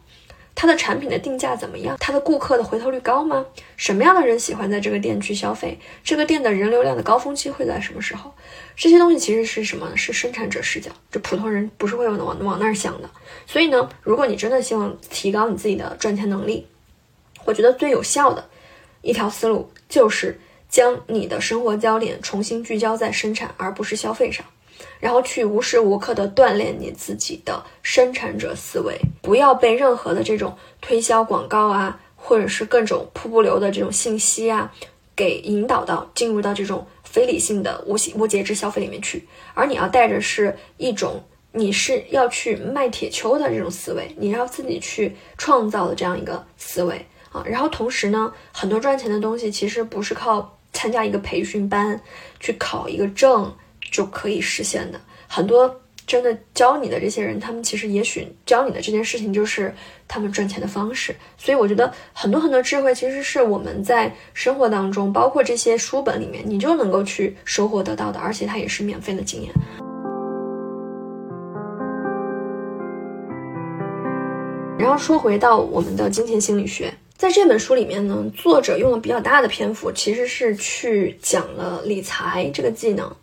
[0.61, 1.97] 它的产品的定价怎么样？
[2.01, 3.47] 它的顾客的回头率高吗？
[3.77, 5.79] 什么样的人喜欢在这个店去消费？
[6.03, 8.35] 这个店的人流量的高峰期会在什么时候？
[8.75, 9.97] 这些东西其实是什么？
[9.97, 13.09] 是生产者视角，这普通人不是会往往往那儿想的。
[13.47, 16.67] 所以呢，如果你真的希望提高你自己的赚钱能力，
[17.45, 18.45] 我觉得最有效的
[19.03, 24.45] 一条思路就是将你的生活焦点重新聚焦在生产而不是消费上。
[25.01, 34.73] 然后去无时无刻的锻炼你自己的生产者思维，不要被任何的这种推销广告啊，或者是各种瀑布流的这种信息啊，
[35.15, 39.27] 给引导到进入到这种非理性的无无节制消费里面去。
[39.55, 47.43] 而你要带着是一种你是要去卖铁锹的这种思维，你要自己去创造的这样一个思维啊。
[47.47, 52.01] 然后同时呢，很多赚钱的东西其实不是靠参加一个培训班
[52.41, 53.55] 去考一个证。
[53.91, 55.75] 就可以实现的很多
[56.07, 59.75] 真的教你的这些人，他们其实也许教你的这件事情就是
[60.07, 61.15] 他们赚钱的方式。
[61.37, 69.53] 所以我觉得很多很多智慧其实是我们在生活当中，包括这些书本里面，你就能够去收获得到的，而且它也是免费的经验。
[74.79, 83.15] 然后说回到我们的金钱心理学，在这本书里面呢，作者用了比较大的篇幅，其实是去讲了理财这个技能。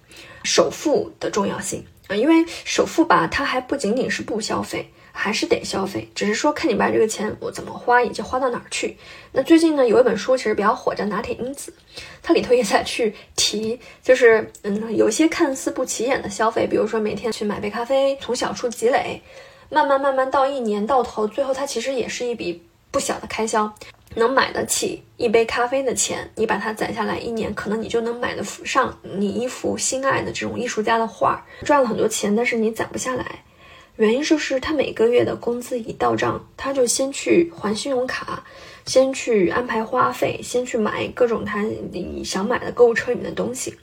[0.46, 8.96] 首付的重要性啊，因为首付吧，它还不仅仅是不消费，还是得消费，只是说看你把这个钱我怎么花，以及花到哪儿去。
[9.32, 11.74] 那最近呢，有一本书其实比较火，叫《拿铁因子》，
[12.22, 19.20] 它里头也在去提，就是嗯，有些看似不起眼的消费，比如说每天去买杯咖啡，从小处积累，
[19.70, 22.62] 慢慢慢慢到一年到头，最后它其实也是一笔
[22.96, 23.70] 不小的开销。
[24.16, 33.44] 能买得起一杯咖啡的钱，你把它攒下来一年，可能你就能买得上你一幅心爱的这种艺术家的画，赚了很多钱，但是你攒不下来，
[33.98, 38.42] 原因就是他每个月的工资一到账，他就先去还信用卡，
[38.86, 43.76] 先去安排花费，先去买各种他你想买的购物车里面的东西。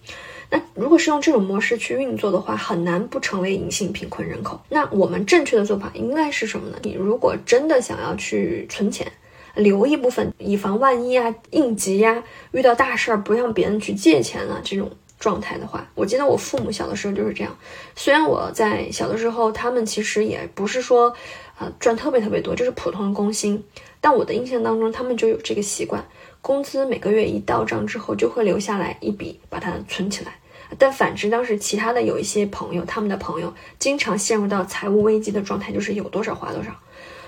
[0.53, 4.61] 那如果是用这种模式去运作的话，很难不成为隐性贫困人口。
[4.69, 6.79] 那我们正确的做法应该是什么呢？
[6.83, 9.11] 你如果真的想要去存钱。
[9.55, 17.55] 留一部分，以防万一啊，应急呀，遇到大事儿不让别人去借钱啊这种状态的话，我记得我父母小的时候就是这样。
[17.95, 21.15] 虽然我在小的时候，他们其实也不是说，
[21.59, 23.63] 呃，赚特别特别多，就是普通的工薪，
[24.01, 26.03] 但我的印象当中，他们就有这个习惯，
[26.41, 30.33] 工资每个月一到账之后，就会留下来一笔，把它存起来。
[30.79, 36.71] 但反之，当时其他的有一些朋友，他们的朋友经常陷入到财务危机的状态，就是有多少花多少。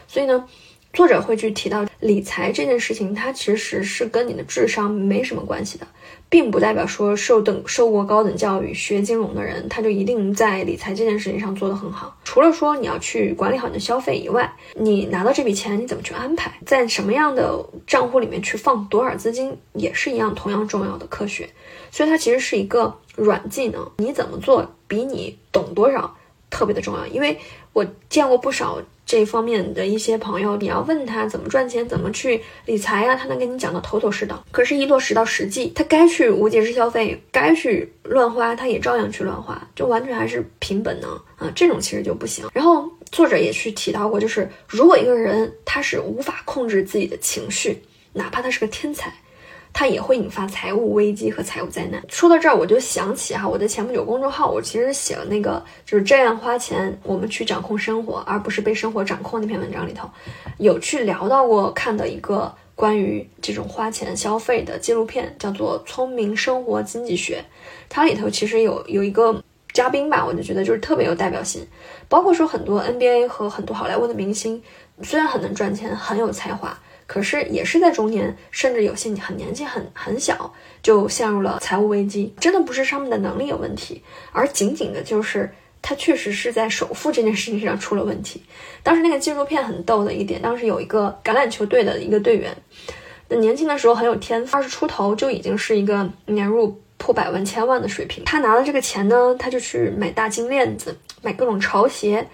[0.06, 0.44] 所以呢。
[0.92, 5.84] 作者会去提到理财这件事情，它其实是跟你的智商没什么关系的，
[6.28, 12.16] 并不代表说受等受过高等教育、学金融的人，他就一定在理财这件事情上做得很好。
[12.22, 21.50] 除了说你要去管理好你的消费以外，你拿到这笔钱你怎么去安排，在什么样的账户里面去放多少资金，也是一样同样重要的科学。
[21.94, 26.16] 所以它其实是一个软技能，你怎么做比你懂多少
[26.50, 27.06] 特别的重要。
[27.06, 27.38] 因为
[27.72, 28.82] 我见过不少。
[29.06, 34.42] 这方面的一些朋友，你要问他怎么赚钱，怎么去理财呀，他能给你讲的头头是道。
[34.50, 42.48] 可是，一落实到实际，他该去无节制消费，该去乱花，他也照样去乱花，就完全还是凭本能啊，这种其实就不行。
[42.54, 47.82] 然后，作者也去提到过，就是如果一个人他是无法控制自己的情绪，
[48.14, 49.12] 哪怕他是个天才。
[49.74, 52.00] 它也会引发财务危机和财务灾难。
[52.08, 60.08] 说到这儿，我就想起哈，我的前不久公众号，我其实写了那个就是这样花钱，我们去掌控生活，而不是被生活掌控那篇文章里头，
[60.58, 67.38] 有去聊到过看的一个关于这种花钱消费的纪录片，叫做《聪明生活经济学》。
[67.88, 71.66] 它里头其实有有一个嘉宾吧，我就觉得就是特别有代表性，
[72.08, 74.62] 包括说很多 NBA 和很多好莱坞的明星，
[75.02, 76.78] 虽然很能赚钱，很有才华。
[77.06, 82.34] 可是也是在中年，甚至有些很年轻、很很小就陷入了财务危机。
[82.40, 84.02] 真的不是他们的能力有问题，
[84.32, 85.52] 而仅仅的就是
[85.82, 88.42] 他确实是在首付这件事情上出了问题。
[88.82, 92.56] 当时那个纪录片很逗的一点，当时有一个橄榄球队的一个队员，
[93.28, 98.24] 那年轻的时候很有天赋，二十出头就已经是一个年入破百万、千万的水平。
[98.24, 102.26] 他拿了这个钱呢，他就去买大金链子，买各种潮鞋，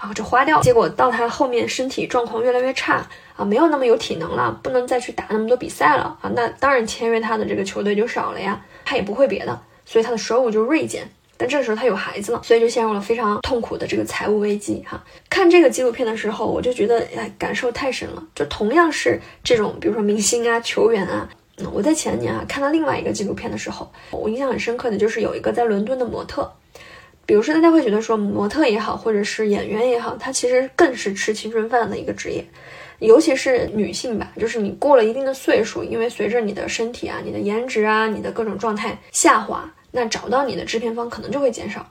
[0.00, 0.60] 啊，就花掉。
[0.60, 3.04] 结果到他后面身体状况越来越差
[3.36, 6.30] 啊，没有那么有体能了，不能再去打那么多比赛了啊。
[6.34, 11.08] 那当然签约他的这个球队就少了呀，他也不会别的，所以他的收入就锐减。
[11.36, 15.00] 但这时候他有孩子了，所以就陷入了非常痛苦的这个财务危机哈。
[15.30, 18.22] 看这个纪录片的时候，我就觉得哎，感受太深了。
[18.34, 21.28] 就同样是这种，比如说明星啊、球员啊，
[21.72, 26.50] 我在前年啊看到另外一个纪录片的时候，我印象很深刻的就是有一个在伦敦的模特。
[27.28, 32.42] 比如说大家会觉得说模特也好，或者是演员也好，他其实更是吃青春饭的一个职业，
[33.00, 39.70] 尤其是女性吧，就是你过了一定的岁数，因为随着你的身体啊、你的颜值啊、你的各种状态下滑。
[39.90, 41.86] 那找到你的制片方可能就会减少。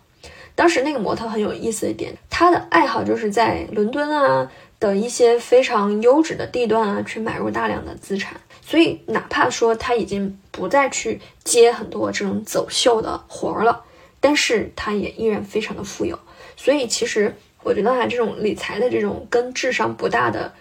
[0.56, 8.42] 当时那个模特很有意思一点，他的爱好就是在伦敦啊的一些非常优质的地段啊去买入大量的资产。
[8.66, 13.84] 所以哪怕说他已经不再去接很多这种走秀的活儿了，
[14.20, 16.18] 但是他也依然非常的富有。
[16.56, 20.54] 所以其实我觉得啊，这种理财的这种跟智商不大的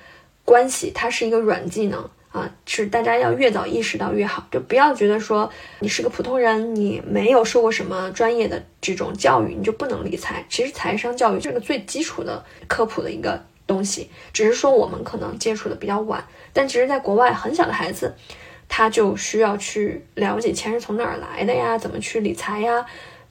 [0.45, 2.09] 关系，它是一个软技能。
[2.33, 10.45] 啊，是大家要越早意识到越好，就不要觉得说你是个普通人，你没有受过什么专业的这种教育，你就不能理财。
[10.47, 16.23] 其实财商教育是个最基础的科普的一个东西，只是说我们可能接触的比较晚。
[16.53, 18.15] 但其实，在国外很小的孩子，
[18.69, 22.85] 他就需要去了解钱是从哪儿来的呀，怎么去理财呀。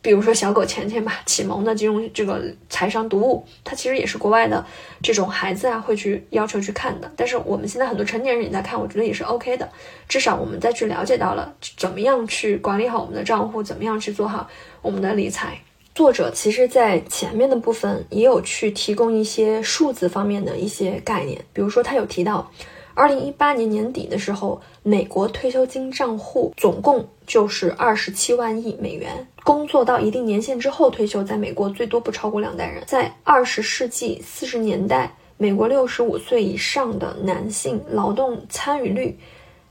[0.05, 2.39] 比如说小狗钱钱吧，启蒙的金融这个
[2.69, 4.63] 财商读物，它其实也是国外的
[5.01, 7.11] 这种孩子啊会去要求去看的。
[7.15, 9.67] 但是我们现在很多成年人也在看，我觉得也是 OK 的。
[10.07, 14.47] 至少我们再去了解到了怎么样去管理好我们的账户，怎么样去做好
[14.83, 15.59] 我们的理财。
[15.95, 22.51] 作者其实在前面的部分也有去提供一些数字方面的一些概念，比如说他有提到。
[22.97, 29.27] 二零一八年年底的时候，美国退休金账户总共就是二十七万亿美元。
[29.43, 32.83] 工作到一定年限之后退休，在美国最多不超过两代人。
[32.87, 39.17] 在二十世纪四十年代，美国六十五岁以上的男性劳动参与率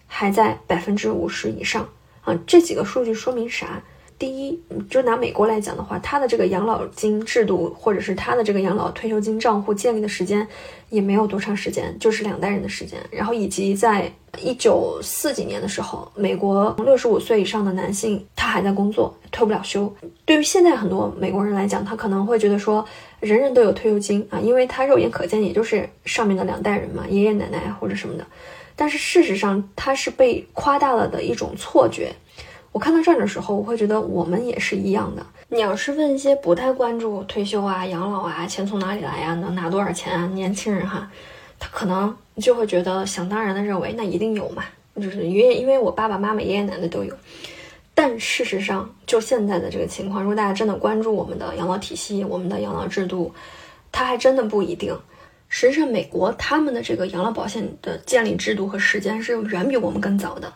[0.07, 1.89] 还在百分之五十以上
[2.23, 2.39] 啊。
[2.47, 3.83] 这几个数据说明啥？
[4.17, 10.47] 第一，就拿美国来讲的话，它的这个养老金制度，或者是它的这个养老退休金账户建立的时间，
[10.89, 12.99] 也没有多长时间，就是两代人的时间。
[13.11, 14.11] 然后以及在
[14.41, 19.93] 一九四几年的时候，美国六十五岁以上的男性他还在工作，退不了休。
[20.25, 22.85] 对于现在很多美国人来讲，他可能会觉得说，
[23.19, 28.25] 人人都有退休金啊，因为他肉眼可见也就是上面的两代人嘛，爷爷奶奶或者什么的。
[28.77, 32.13] 但是事实上，它是被夸大了的一种错觉。
[32.75, 35.25] 我看到这儿的时候，我会觉得我们也是一样的。
[35.49, 41.09] 你要是问一些不太关注退休啊、养老啊、钱从哪里来呀、能拿多少钱啊，年轻人哈，
[41.61, 44.65] 他可能就会觉得想当然的认为那一定有嘛，
[44.97, 47.15] 就是因为因为我爸爸妈妈、爷爷奶奶都有。
[47.95, 53.33] 但事实上，就现在的这个情况，如果大家真的关注我们的养老体系、我们的养老制度，
[53.93, 54.99] 它还真的不一定。
[55.49, 60.53] 实际上，美国他们的这个养老保险的建立制度和时间是远比我们更早的。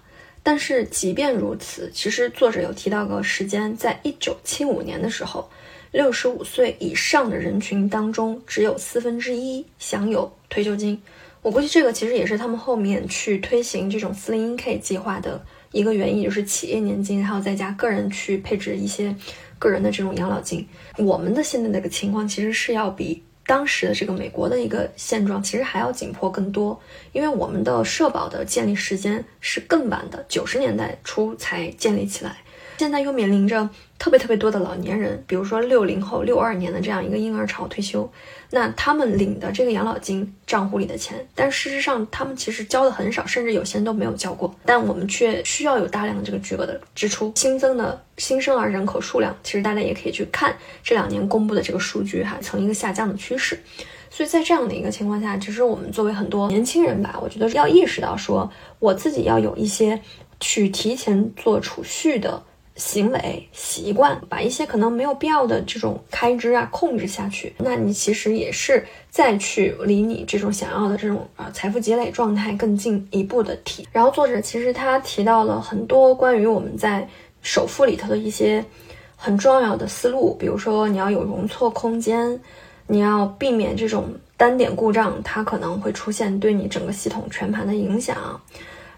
[0.49, 5.46] 但是即便如此，其实作者有提到个时间，在一九七五年的时候，
[5.92, 11.03] 六十五岁以上的人群当中，只有四分之一享有退休金。
[11.42, 19.14] 我估计这个其实也是他们后面去推行这种四零一 K 计划的一个原因，就是企业年金，然后再加个人去配置一些
[19.59, 20.66] 个人的这种养老金。
[20.96, 23.22] 我们的现在那个情况，其实是要比。
[23.49, 26.78] 当时的这个美国的一个现状，其实还要紧迫更多，
[27.12, 32.36] 因为我们的社保的建立时间是更晚的，九十年代初才建立起来。
[32.76, 38.09] 现在又面临着特别特别多的老年人，比如说六零后、六二年的这样一个婴儿潮退休，
[38.51, 47.32] 那他们领的这个养老金账户里的钱，但事实上他们其实交的很少，甚至有些人都没有交过，但我们却需要有大量的这个巨额的支出。
[47.34, 53.59] 新增的新生儿人口数量，其实大家也可以去看这两年公布的这个数据哈，呈一个下降的趋势。
[54.11, 60.01] 所以在这样的一个情况下，其实我们作为很多年轻人吧，我觉得要意识到说，我自己要有一些
[60.38, 62.44] 去提前做储蓄的。
[62.79, 73.87] 行为习惯，把一些可能没有必要的这种开支啊控制下去，那你其实也是再去离你这种想要的这种啊财富积累状态更进一步的提。
[73.91, 77.07] 然后作者其实他提到了很多关于我们在
[77.43, 78.64] 首付里头的一些
[79.16, 82.41] 很重要的思路，比如说你要有容错空间，
[82.87, 88.41] 你要避免这种单点故障，它可能会出现对你整个系统全盘的影响。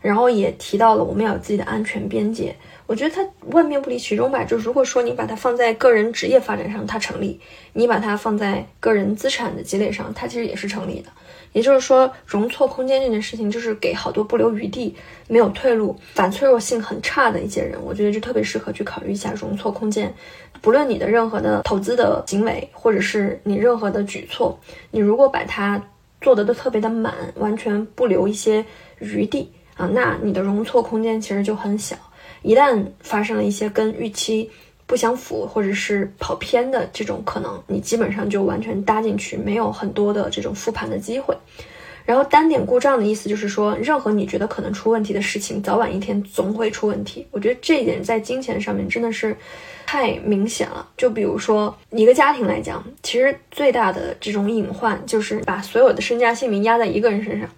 [0.03, 2.55] 然后也提到了我们要有自己的安全边界。
[2.91, 4.43] 我觉得它万变不离其宗吧。
[4.43, 7.39] 就如果说你把它放在个人职业发展上，它成立；
[7.73, 11.09] 你把它放在个人资产的积累上，它其实也是成立的。
[11.53, 14.93] 也就是说，容错空间这件事情，就是给好多不留余地、
[15.29, 20.13] 没有退路、反脆弱性很差的一些人，我觉得就特别适合去考虑一下容错空间。
[20.61, 24.59] 不论你的任何的投资的行为，或者是你任何的举措，
[24.91, 25.81] 你如果把它
[26.21, 28.65] 做的都特别的满，完全不留一些
[28.99, 31.95] 余地啊，那你的容错空间其实就很小。
[32.43, 34.51] 一旦发生了一些跟预期，
[34.87, 41.37] 不相符，或者是跑偏的这种可能，你基本上就完全搭进去，没有很多的这种复盘的机会。
[42.07, 47.25] 然后单点故障的意思就是说，任何你觉得可能出问题的事情，早晚一天总会出问题。
[47.31, 49.37] 我觉得这一点在金钱上面真的是
[49.87, 50.89] 太明显了。
[50.97, 57.49] 就比如说一个家庭来讲，其实最大的这种隐患就是把所有的身家性命压在一个人身上。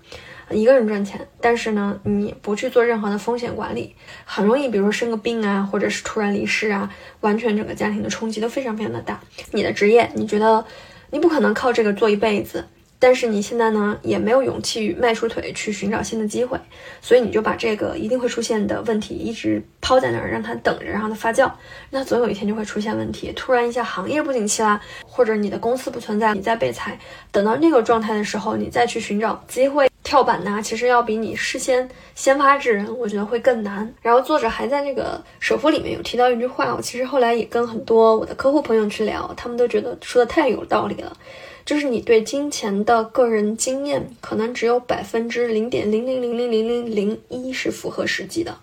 [0.54, 3.94] 一个人赚钱，但是呢，你不去做任何的风险管理，
[4.24, 6.90] 很容易，比如说生个病啊，或者是突然离世啊，
[7.20, 9.20] 完全整个家庭的冲击都非常非常的大。
[9.50, 10.64] 你的职业，你觉得
[11.10, 12.64] 你不可能靠这个做一辈子。
[13.04, 16.56] 但是你现在呢，也没有勇气迈出腿去寻找新的机会，
[17.00, 21.50] 所以你就把这个一定会出现的问题一直抛在那儿，让它等着，让它发酵。
[21.90, 26.96] 那总有一天就会出现问题，突然一下行业不景气啦，或者你的公司不存在，你在被裁。
[27.32, 33.94] 等到那个状态的时候，你再去寻找机会跳板呢，其实要比你事先先发制人，我觉得会更难。
[34.02, 41.16] 然后作者还在那个首富里面有提到一句话，我其实后来也跟很多我的客户朋友去聊，他们都觉得说的太有道理了。
[41.64, 48.58] 就是你对金钱的个人经验，可能只有百分之零点零零零零零零零一是符合实际的，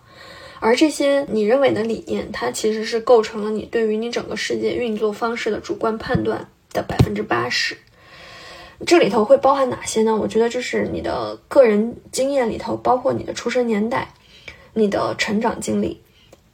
[0.59, 7.77] 而这些你认为的理念，它其实是构成了你对于你整个世界运作方式的主观判断的百分之八十。
[8.86, 10.15] 这里头会包含哪些呢？
[10.15, 14.07] 我觉得这是你的个人经验里头，包括你的出生年代、
[14.73, 16.01] 你的成长经历。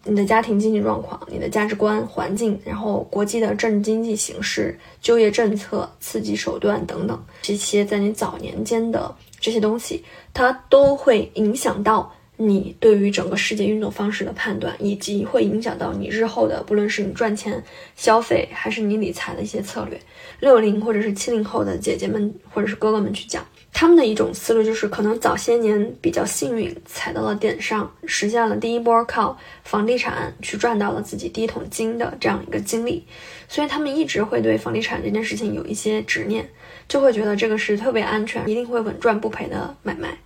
[0.08, 17.64] 你的家庭经济状况、你的价值观、环境，然后国际的政治经济形势、就业政策、刺激手段等等，这些在你早年间的这些东西，它都会影响到你对于整个世界运作方式的判断，以及会影响到你日后的，不论是你赚钱、
[17.96, 20.00] 消费，还是你理财的一些策略。
[20.40, 23.46] 六零或者是七零后的姐姐们或者是哥哥们去讲。
[23.72, 33.06] 他们的一种思路就是，可能早些年比较幸运，踩到了点上，实现了第一波靠房地产去赚到了自己第一桶金的这样一个经历，
[33.50, 36.50] 所以他们一直会对房地产这件事情有一些执念，
[36.88, 40.18] 就会觉得这个是特别安全，一定会稳赚不赔的买卖。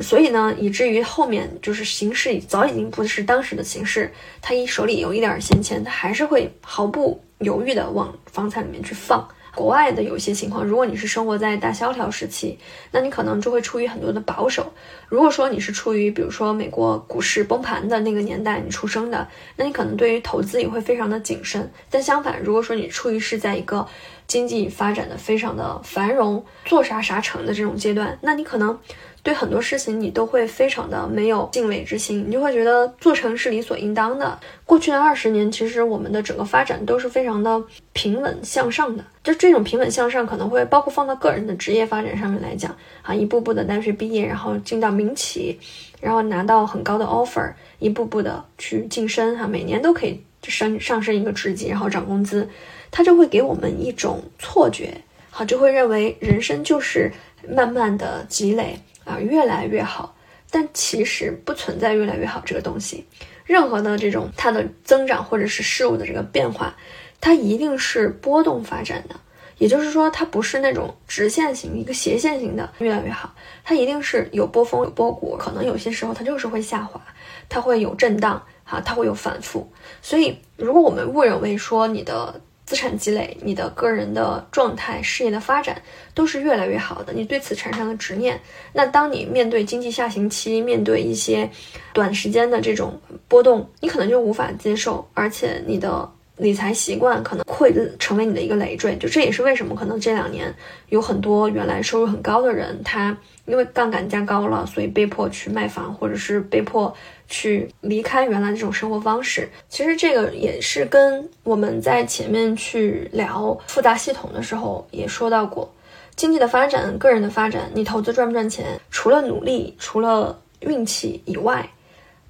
[0.00, 9.28] 所以呢，以至于后面就是形势早已经不是当时的形势，他一手里有一点闲钱，他还是会毫不犹豫的往房产里面去放。
[9.52, 12.56] 国外的有一些情况，如果你是生活在大萧条时期，
[12.92, 14.72] 那你可能就会出于很多的保守。
[15.08, 19.26] 如果说你是出于比如说美国股市崩盘的那个年代你出生的，
[19.56, 21.68] 那你可能对于投资也会非常的谨慎。
[21.90, 23.84] 但相反，如果说你出于是在一个
[24.28, 28.78] 经济发展的非常的繁荣，做啥啥成的这种阶段，那你可能。
[29.22, 34.38] 对很多事情，你都会非常的没有敬畏之心，你就会觉得做成是理所应当的。
[34.64, 37.62] 过去的二十年，其实我们的整个发展都是非常的
[37.92, 39.04] 平稳向上的。
[39.22, 45.60] 就这种平稳向上，可能会包括放到个人的职业发展上面来讲，啊，一步步的大学毕业，然后进到民企，
[46.00, 52.48] 然后拿到很高的 offer，一步步的去晋升，哈，每年都可以升上升一个职级，然后涨工资，
[52.90, 57.12] 它就会给我们一种错觉，好，就会认为人生就是
[57.46, 58.78] 慢慢的积累。
[59.10, 60.14] 啊，越来越好，
[60.50, 63.04] 但其实不存在越来越好这个东西。
[63.44, 66.76] 任何的这种它的增长或者是事物的这个变化，
[67.20, 69.16] 它一定是波动发展的。
[69.58, 73.34] 也就是说，它不是那种直线型、一个斜线型的越来越好，
[73.64, 77.00] 它一定是有波峰、有波谷，可能有些时候它就是会下滑，
[77.48, 79.70] 它会有震荡，哈，它会有反复。
[80.00, 82.40] 所以，如果我们误认为说你的。
[82.70, 85.82] 资产积累，你的个人的状态、事业的发展
[86.14, 87.12] 都是越来越好的。
[87.12, 88.40] 你对此产生了执念，
[88.72, 91.50] 那当你面对经济下行期，面对一些
[91.92, 92.96] 短时间的这种
[93.26, 96.08] 波动，你可能就无法接受，而且你的
[96.40, 98.96] 理财习惯可能会成为你的一个累赘。
[98.96, 100.52] 就这也是为什么可能这两年
[100.88, 106.92] 有很多原来收入很高的人，他因为杠杆加高了，所以被迫去卖房，或者是被迫。
[107.32, 115.72] 去离开原来这种生活方式，其实这个也是跟我们在前面去聊复杂系统的时候也说到过，
[116.16, 121.70] 经济的发展、个人的发展，你投资赚不赚钱，除了努力、除了运气以外，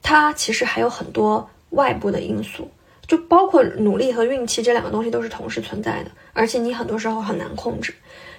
[0.02, 2.70] 它其实还有很多外部的因素，
[3.10, 7.92] 就包括努力和运气这两个东西都是同时存在的，而且你很多时候很难控制，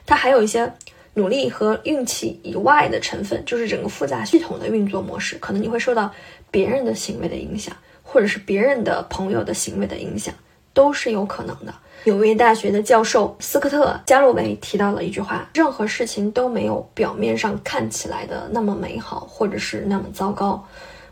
[0.05, 0.71] 它还有一些
[1.15, 6.09] 努力和运气以外的成分，就是整个复杂系统的运作模式，可能你会受到
[6.49, 10.33] 别人的行为的影响，或者是别人的朋友的行为的影响，
[10.71, 11.73] 都是有可能的。
[12.05, 20.65] 纽约大学的教授斯科特·加洛维提到了一句话：任何事情都没有表面上看起来的那么美好，或者是那么糟糕。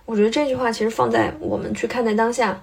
[0.06, 2.60] 我觉得这句话其实放在我们去看待当下，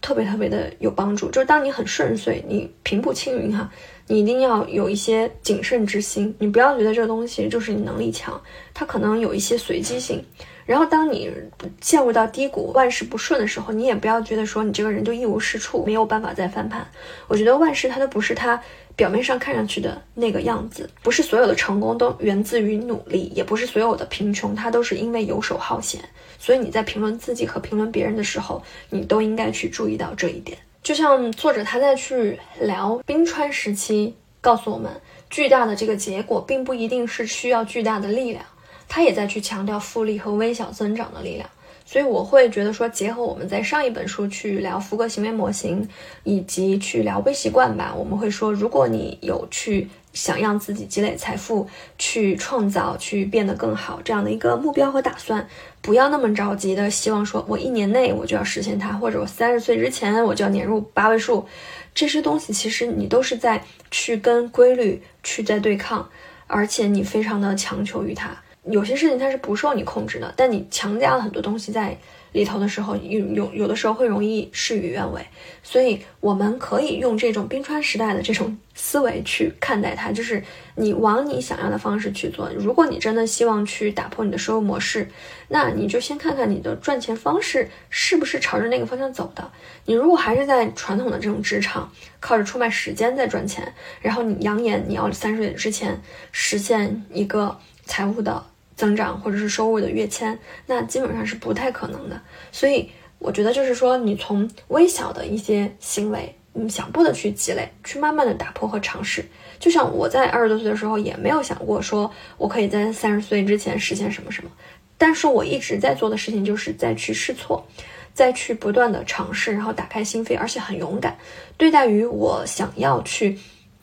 [0.00, 1.30] 特别特别的有帮助。
[1.30, 3.70] 就是当你很顺遂，你平步青云哈，
[4.06, 8.40] 你一定要有一些谨慎之心，你不要觉得这个东西就是你能力强，
[8.72, 10.24] 它可能有一些随机性。
[10.64, 11.32] 然后，当你
[11.80, 16.86] 陷入到低谷、万事不顺的时候，你也不要觉得说你这个人就一无是处，没有办法再翻盘。
[17.26, 18.60] 我觉得万事它都不是它
[18.98, 26.00] 表面上看上去的那个样子，不是所有的成功都源自于努力，也不是所有的贫穷它都是因为游手好闲。
[26.36, 30.58] 所以你在评论自己和评论别人的时候，你都应该去注意到这一点。
[30.82, 34.90] 就像作者他在去聊冰川时期，告诉我们，
[35.30, 38.44] 巨大的这个结果并不一定是需要巨大的力量。
[38.88, 41.48] 他也在去强调复利和微小增长的力量，
[41.90, 45.88] 所以我会觉得说，结合我们在上一本书去聊福格行为模型，
[46.22, 51.66] 以及去聊微习惯吧，我们会说，如果你有去想让自己积累财富、
[51.96, 55.48] 去创造、去变得更好这样的一个目标和打算，
[55.80, 61.46] 不要那么着急的希望说我一年内我就要实现它，或者我三十岁之前我就要年入八位数，
[61.94, 66.06] 这些东西其实你都是在去跟规律去在对抗，
[66.46, 68.42] 而且你非常的强求于它。
[68.70, 71.96] 有些事情它是不受你控制的，但你强加了很多东西在
[72.32, 75.24] 里头的时候，有有有的时候会容易事与愿违。
[75.62, 80.42] 所以我们可以用这种冰川时代的这种思维去看待它，就是
[80.74, 82.50] 你往你想要的方式去做。
[82.58, 85.08] 如果你真的希望去打破你的收入模式，
[85.48, 89.50] 那你就先看看你的赚钱方式是不是朝着那个方向走的。
[89.86, 91.90] 你如果还是在传统的这种职场，
[92.20, 96.00] 靠着出卖时间在赚钱，然后你扬言你要三十岁之前
[96.32, 98.44] 实现一个财务的。
[98.78, 102.22] 增长或者是收入的跃迁，那基本上是不太可能的。
[102.52, 109.24] 所以我觉得就是说，你从微小的一些行为，嗯，小步的去积累，去慢慢的打破和尝试。
[109.58, 114.50] 就像我在二十多岁的时候，也没有想过说我可以在三十岁之前实现什么什么。
[114.96, 117.66] 但是我一直在做的事情，就是在去试错，
[118.14, 121.18] 再去不断的尝试，然后打开心扉，而且很勇敢
[121.56, 123.36] 对待于我想要去。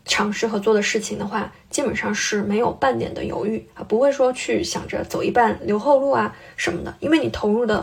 [0.06, 7.82] 尝试和做的事情的话，基本上是没有半点的犹豫啊，不会说去想着走一半留后路啊什么的，因为你投入的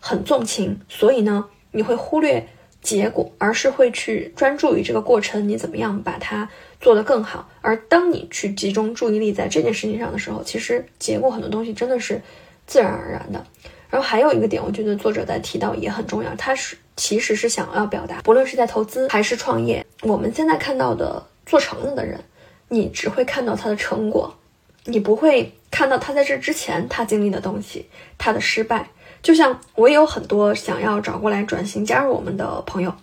[0.00, 2.48] 很纵情，所以呢，你会忽略
[2.80, 6.48] 结果，而是会去专注于这个过程，你怎么样把它
[6.80, 7.50] 做得更好。
[7.60, 12.22] 而当你去集中注意力在这件事情上的时候，其实结果很多东西真的是
[12.66, 13.44] 自然而然的。
[13.90, 21.26] 然后还有一个点，我觉得作者在提到也很重要，他是其实是想要表达，不论是在投资还是创业，我们现在看到的。
[21.48, 22.20] 做成了的人，
[22.68, 24.36] 你只会看到他的成果，
[24.84, 27.86] 你不会看到他在这之前他经历的东西，
[28.18, 28.90] 他的失败。
[29.22, 32.94] 就像我也有很多想要找过来转型加入我们的朋友，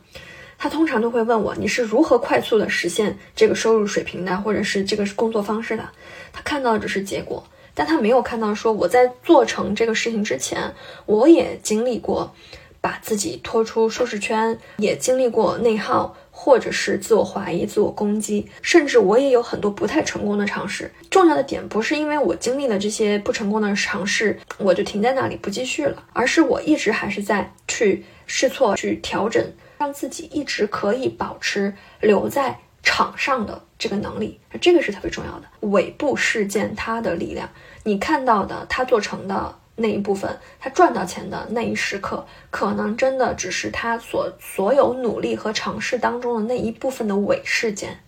[0.59, 5.89] 他通常都会问我，你是如何快速的实现这个收入水平的，或者是这个工作方式的？
[6.31, 7.43] 他看到的只是结果，
[7.73, 10.73] 但他没有看到说我在做成这个事情之前，
[11.07, 12.33] 我也经历过
[12.79, 16.15] 把自己拖出舒适圈，也经历过内耗。
[16.37, 20.91] 或者是自我怀疑、自我攻击，甚至我也有很多不太成功的尝试。
[21.09, 29.41] 重要的点不是因为我经历了这些不成功的尝试，我就停在那里不继续了，而是我一直还是在去试错、去调整，
[29.77, 34.39] 让自己一直可以保持留在场上的这个能力。
[34.59, 35.47] 这个是特别重要的。
[35.61, 37.49] 尾部事件它的力量，
[37.83, 39.57] 你看到的它做成的。
[39.75, 47.99] 那一部分，他赚到钱的那一时刻，可能真的只是他所所有努力和尝试当中的那一部分的伪事件。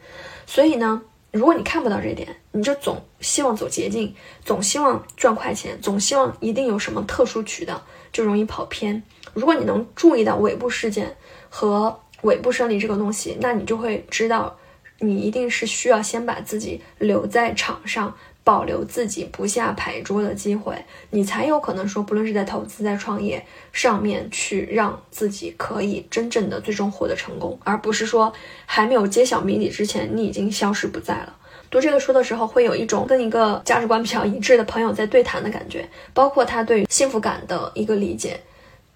[0.45, 1.01] 所以呢，
[1.31, 4.15] 如果你看不到这点，你就总希望走捷径，
[4.45, 9.03] 总希望赚快钱，总希望一定有什么特殊渠道，就容易跑偏。
[9.33, 11.17] 如果你能注意到尾部事件
[11.49, 14.57] 和尾部生理这个东西，那你就会知道，
[14.99, 18.15] 你一定是需要先把自己留在场上。
[18.47, 20.73] 保留自己不下牌桌的机会，
[21.09, 28.31] 你才有可能说，不论是在投资、在创业上面，去让自己可以真正的最终获得成功，而不是说
[28.65, 31.35] 还没有揭晓谜底之前，你已经消失不在了。
[31.69, 38.39] 读这个书的时候，会有一种跟一个价值观比较一致的朋友在对谈的感觉，包括他对幸福感的一个理解，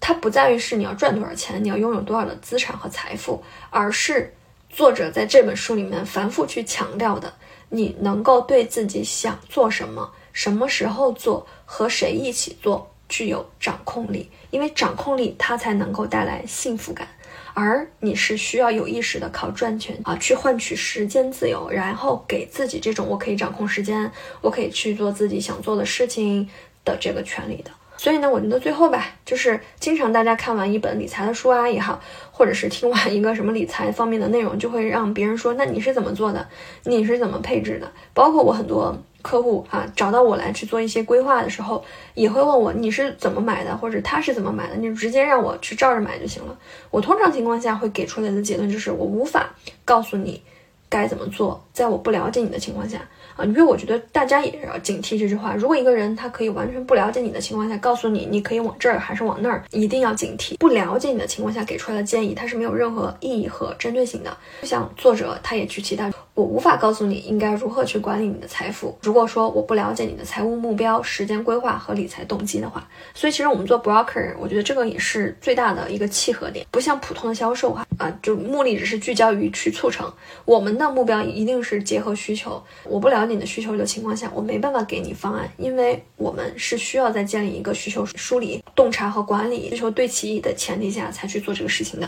[0.00, 4.32] 它不在于是你要赚多少钱，你要拥有多少的资产和财富，而是
[4.70, 7.34] 作者在这本书里面反复去强调的。
[7.74, 17.08] 你能够对自己想做什么、什么时候做、和谁一起做具有掌控力，因为掌控力它才能够带来幸福感，
[17.54, 24.12] 而你是需要有意识的靠赚钱啊去换取时间自由，然后给自己这种我可以掌控时间，
[24.42, 26.46] 我可以去做自己想做的事情
[26.84, 27.70] 的这个权利的。
[28.02, 32.00] 所以呢，我觉得最后吧，就是经常大家看完一本理财的书啊也好，
[32.32, 36.48] 或者是听完一个什么理财方面的内容，就会让别人说，那你是怎么做的？
[36.82, 37.88] 你是怎么配置的？
[38.12, 38.92] 包括我很多
[39.22, 41.84] 客户啊，找到我来去做一些规划的时候，
[42.14, 46.58] 也会问我你是怎么买的，或者他是怎么买的，你就直接让我去照着买就行了。
[46.90, 50.42] 我通常情况下会给出来的结论就是，我无法告诉你
[50.88, 53.00] 该怎么做，在我不了解你的情况下。
[53.34, 55.54] 啊，因为我觉得大家也要警惕这句话。
[55.54, 60.58] 如果一个人他可以完全不了解你的情况下告诉你你可以往这儿还是往那儿，一定要警惕。
[60.58, 64.36] 不了解你的情况下给出来的建议，它是没有任何意义和针对性的。
[64.60, 68.94] 就像作者他也举其他，我无法告诉你应该如何去管理你的财富。
[69.00, 76.66] 如果说我不了解你的财务目标、时间规划和理财动机的话，所以其实我们做 broker，我觉得这个也是最大的一个契合点。
[76.70, 80.12] 不像普通的销售哈啊，就目的只是聚焦于去促成，
[80.44, 82.62] 我们的目标一定是结合需求。
[82.84, 83.32] 我不了解。
[83.32, 92.06] 你的需求的情况下，我没办法给你方案，因为我们是需要在建立一个需求梳理、洞察和管理需求对齐的前提下才去做这个事情的，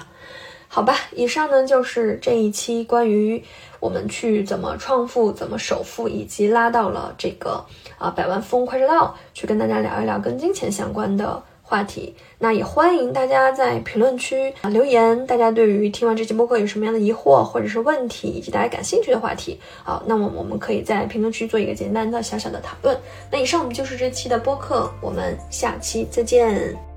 [0.68, 0.94] 好吧？
[1.16, 3.42] 以上呢就是这一期关于
[3.80, 7.64] 我们去怎么创富、怎么首富，以及拉到了这个
[7.96, 11.42] 啊百万富翁快车道，去跟大家聊一聊跟金钱相关的。
[11.66, 15.26] 话题，那也欢迎大家在评论区啊留言。
[15.26, 22.96] 大家对于听完这期播客有什么样的疑惑或者是问题，以及大家感兴趣的话题，好，那么我们可以在评论区做一个简单的小小的讨论。
[23.32, 26.93] 那以上我们就是这期的播客，我们下期再见。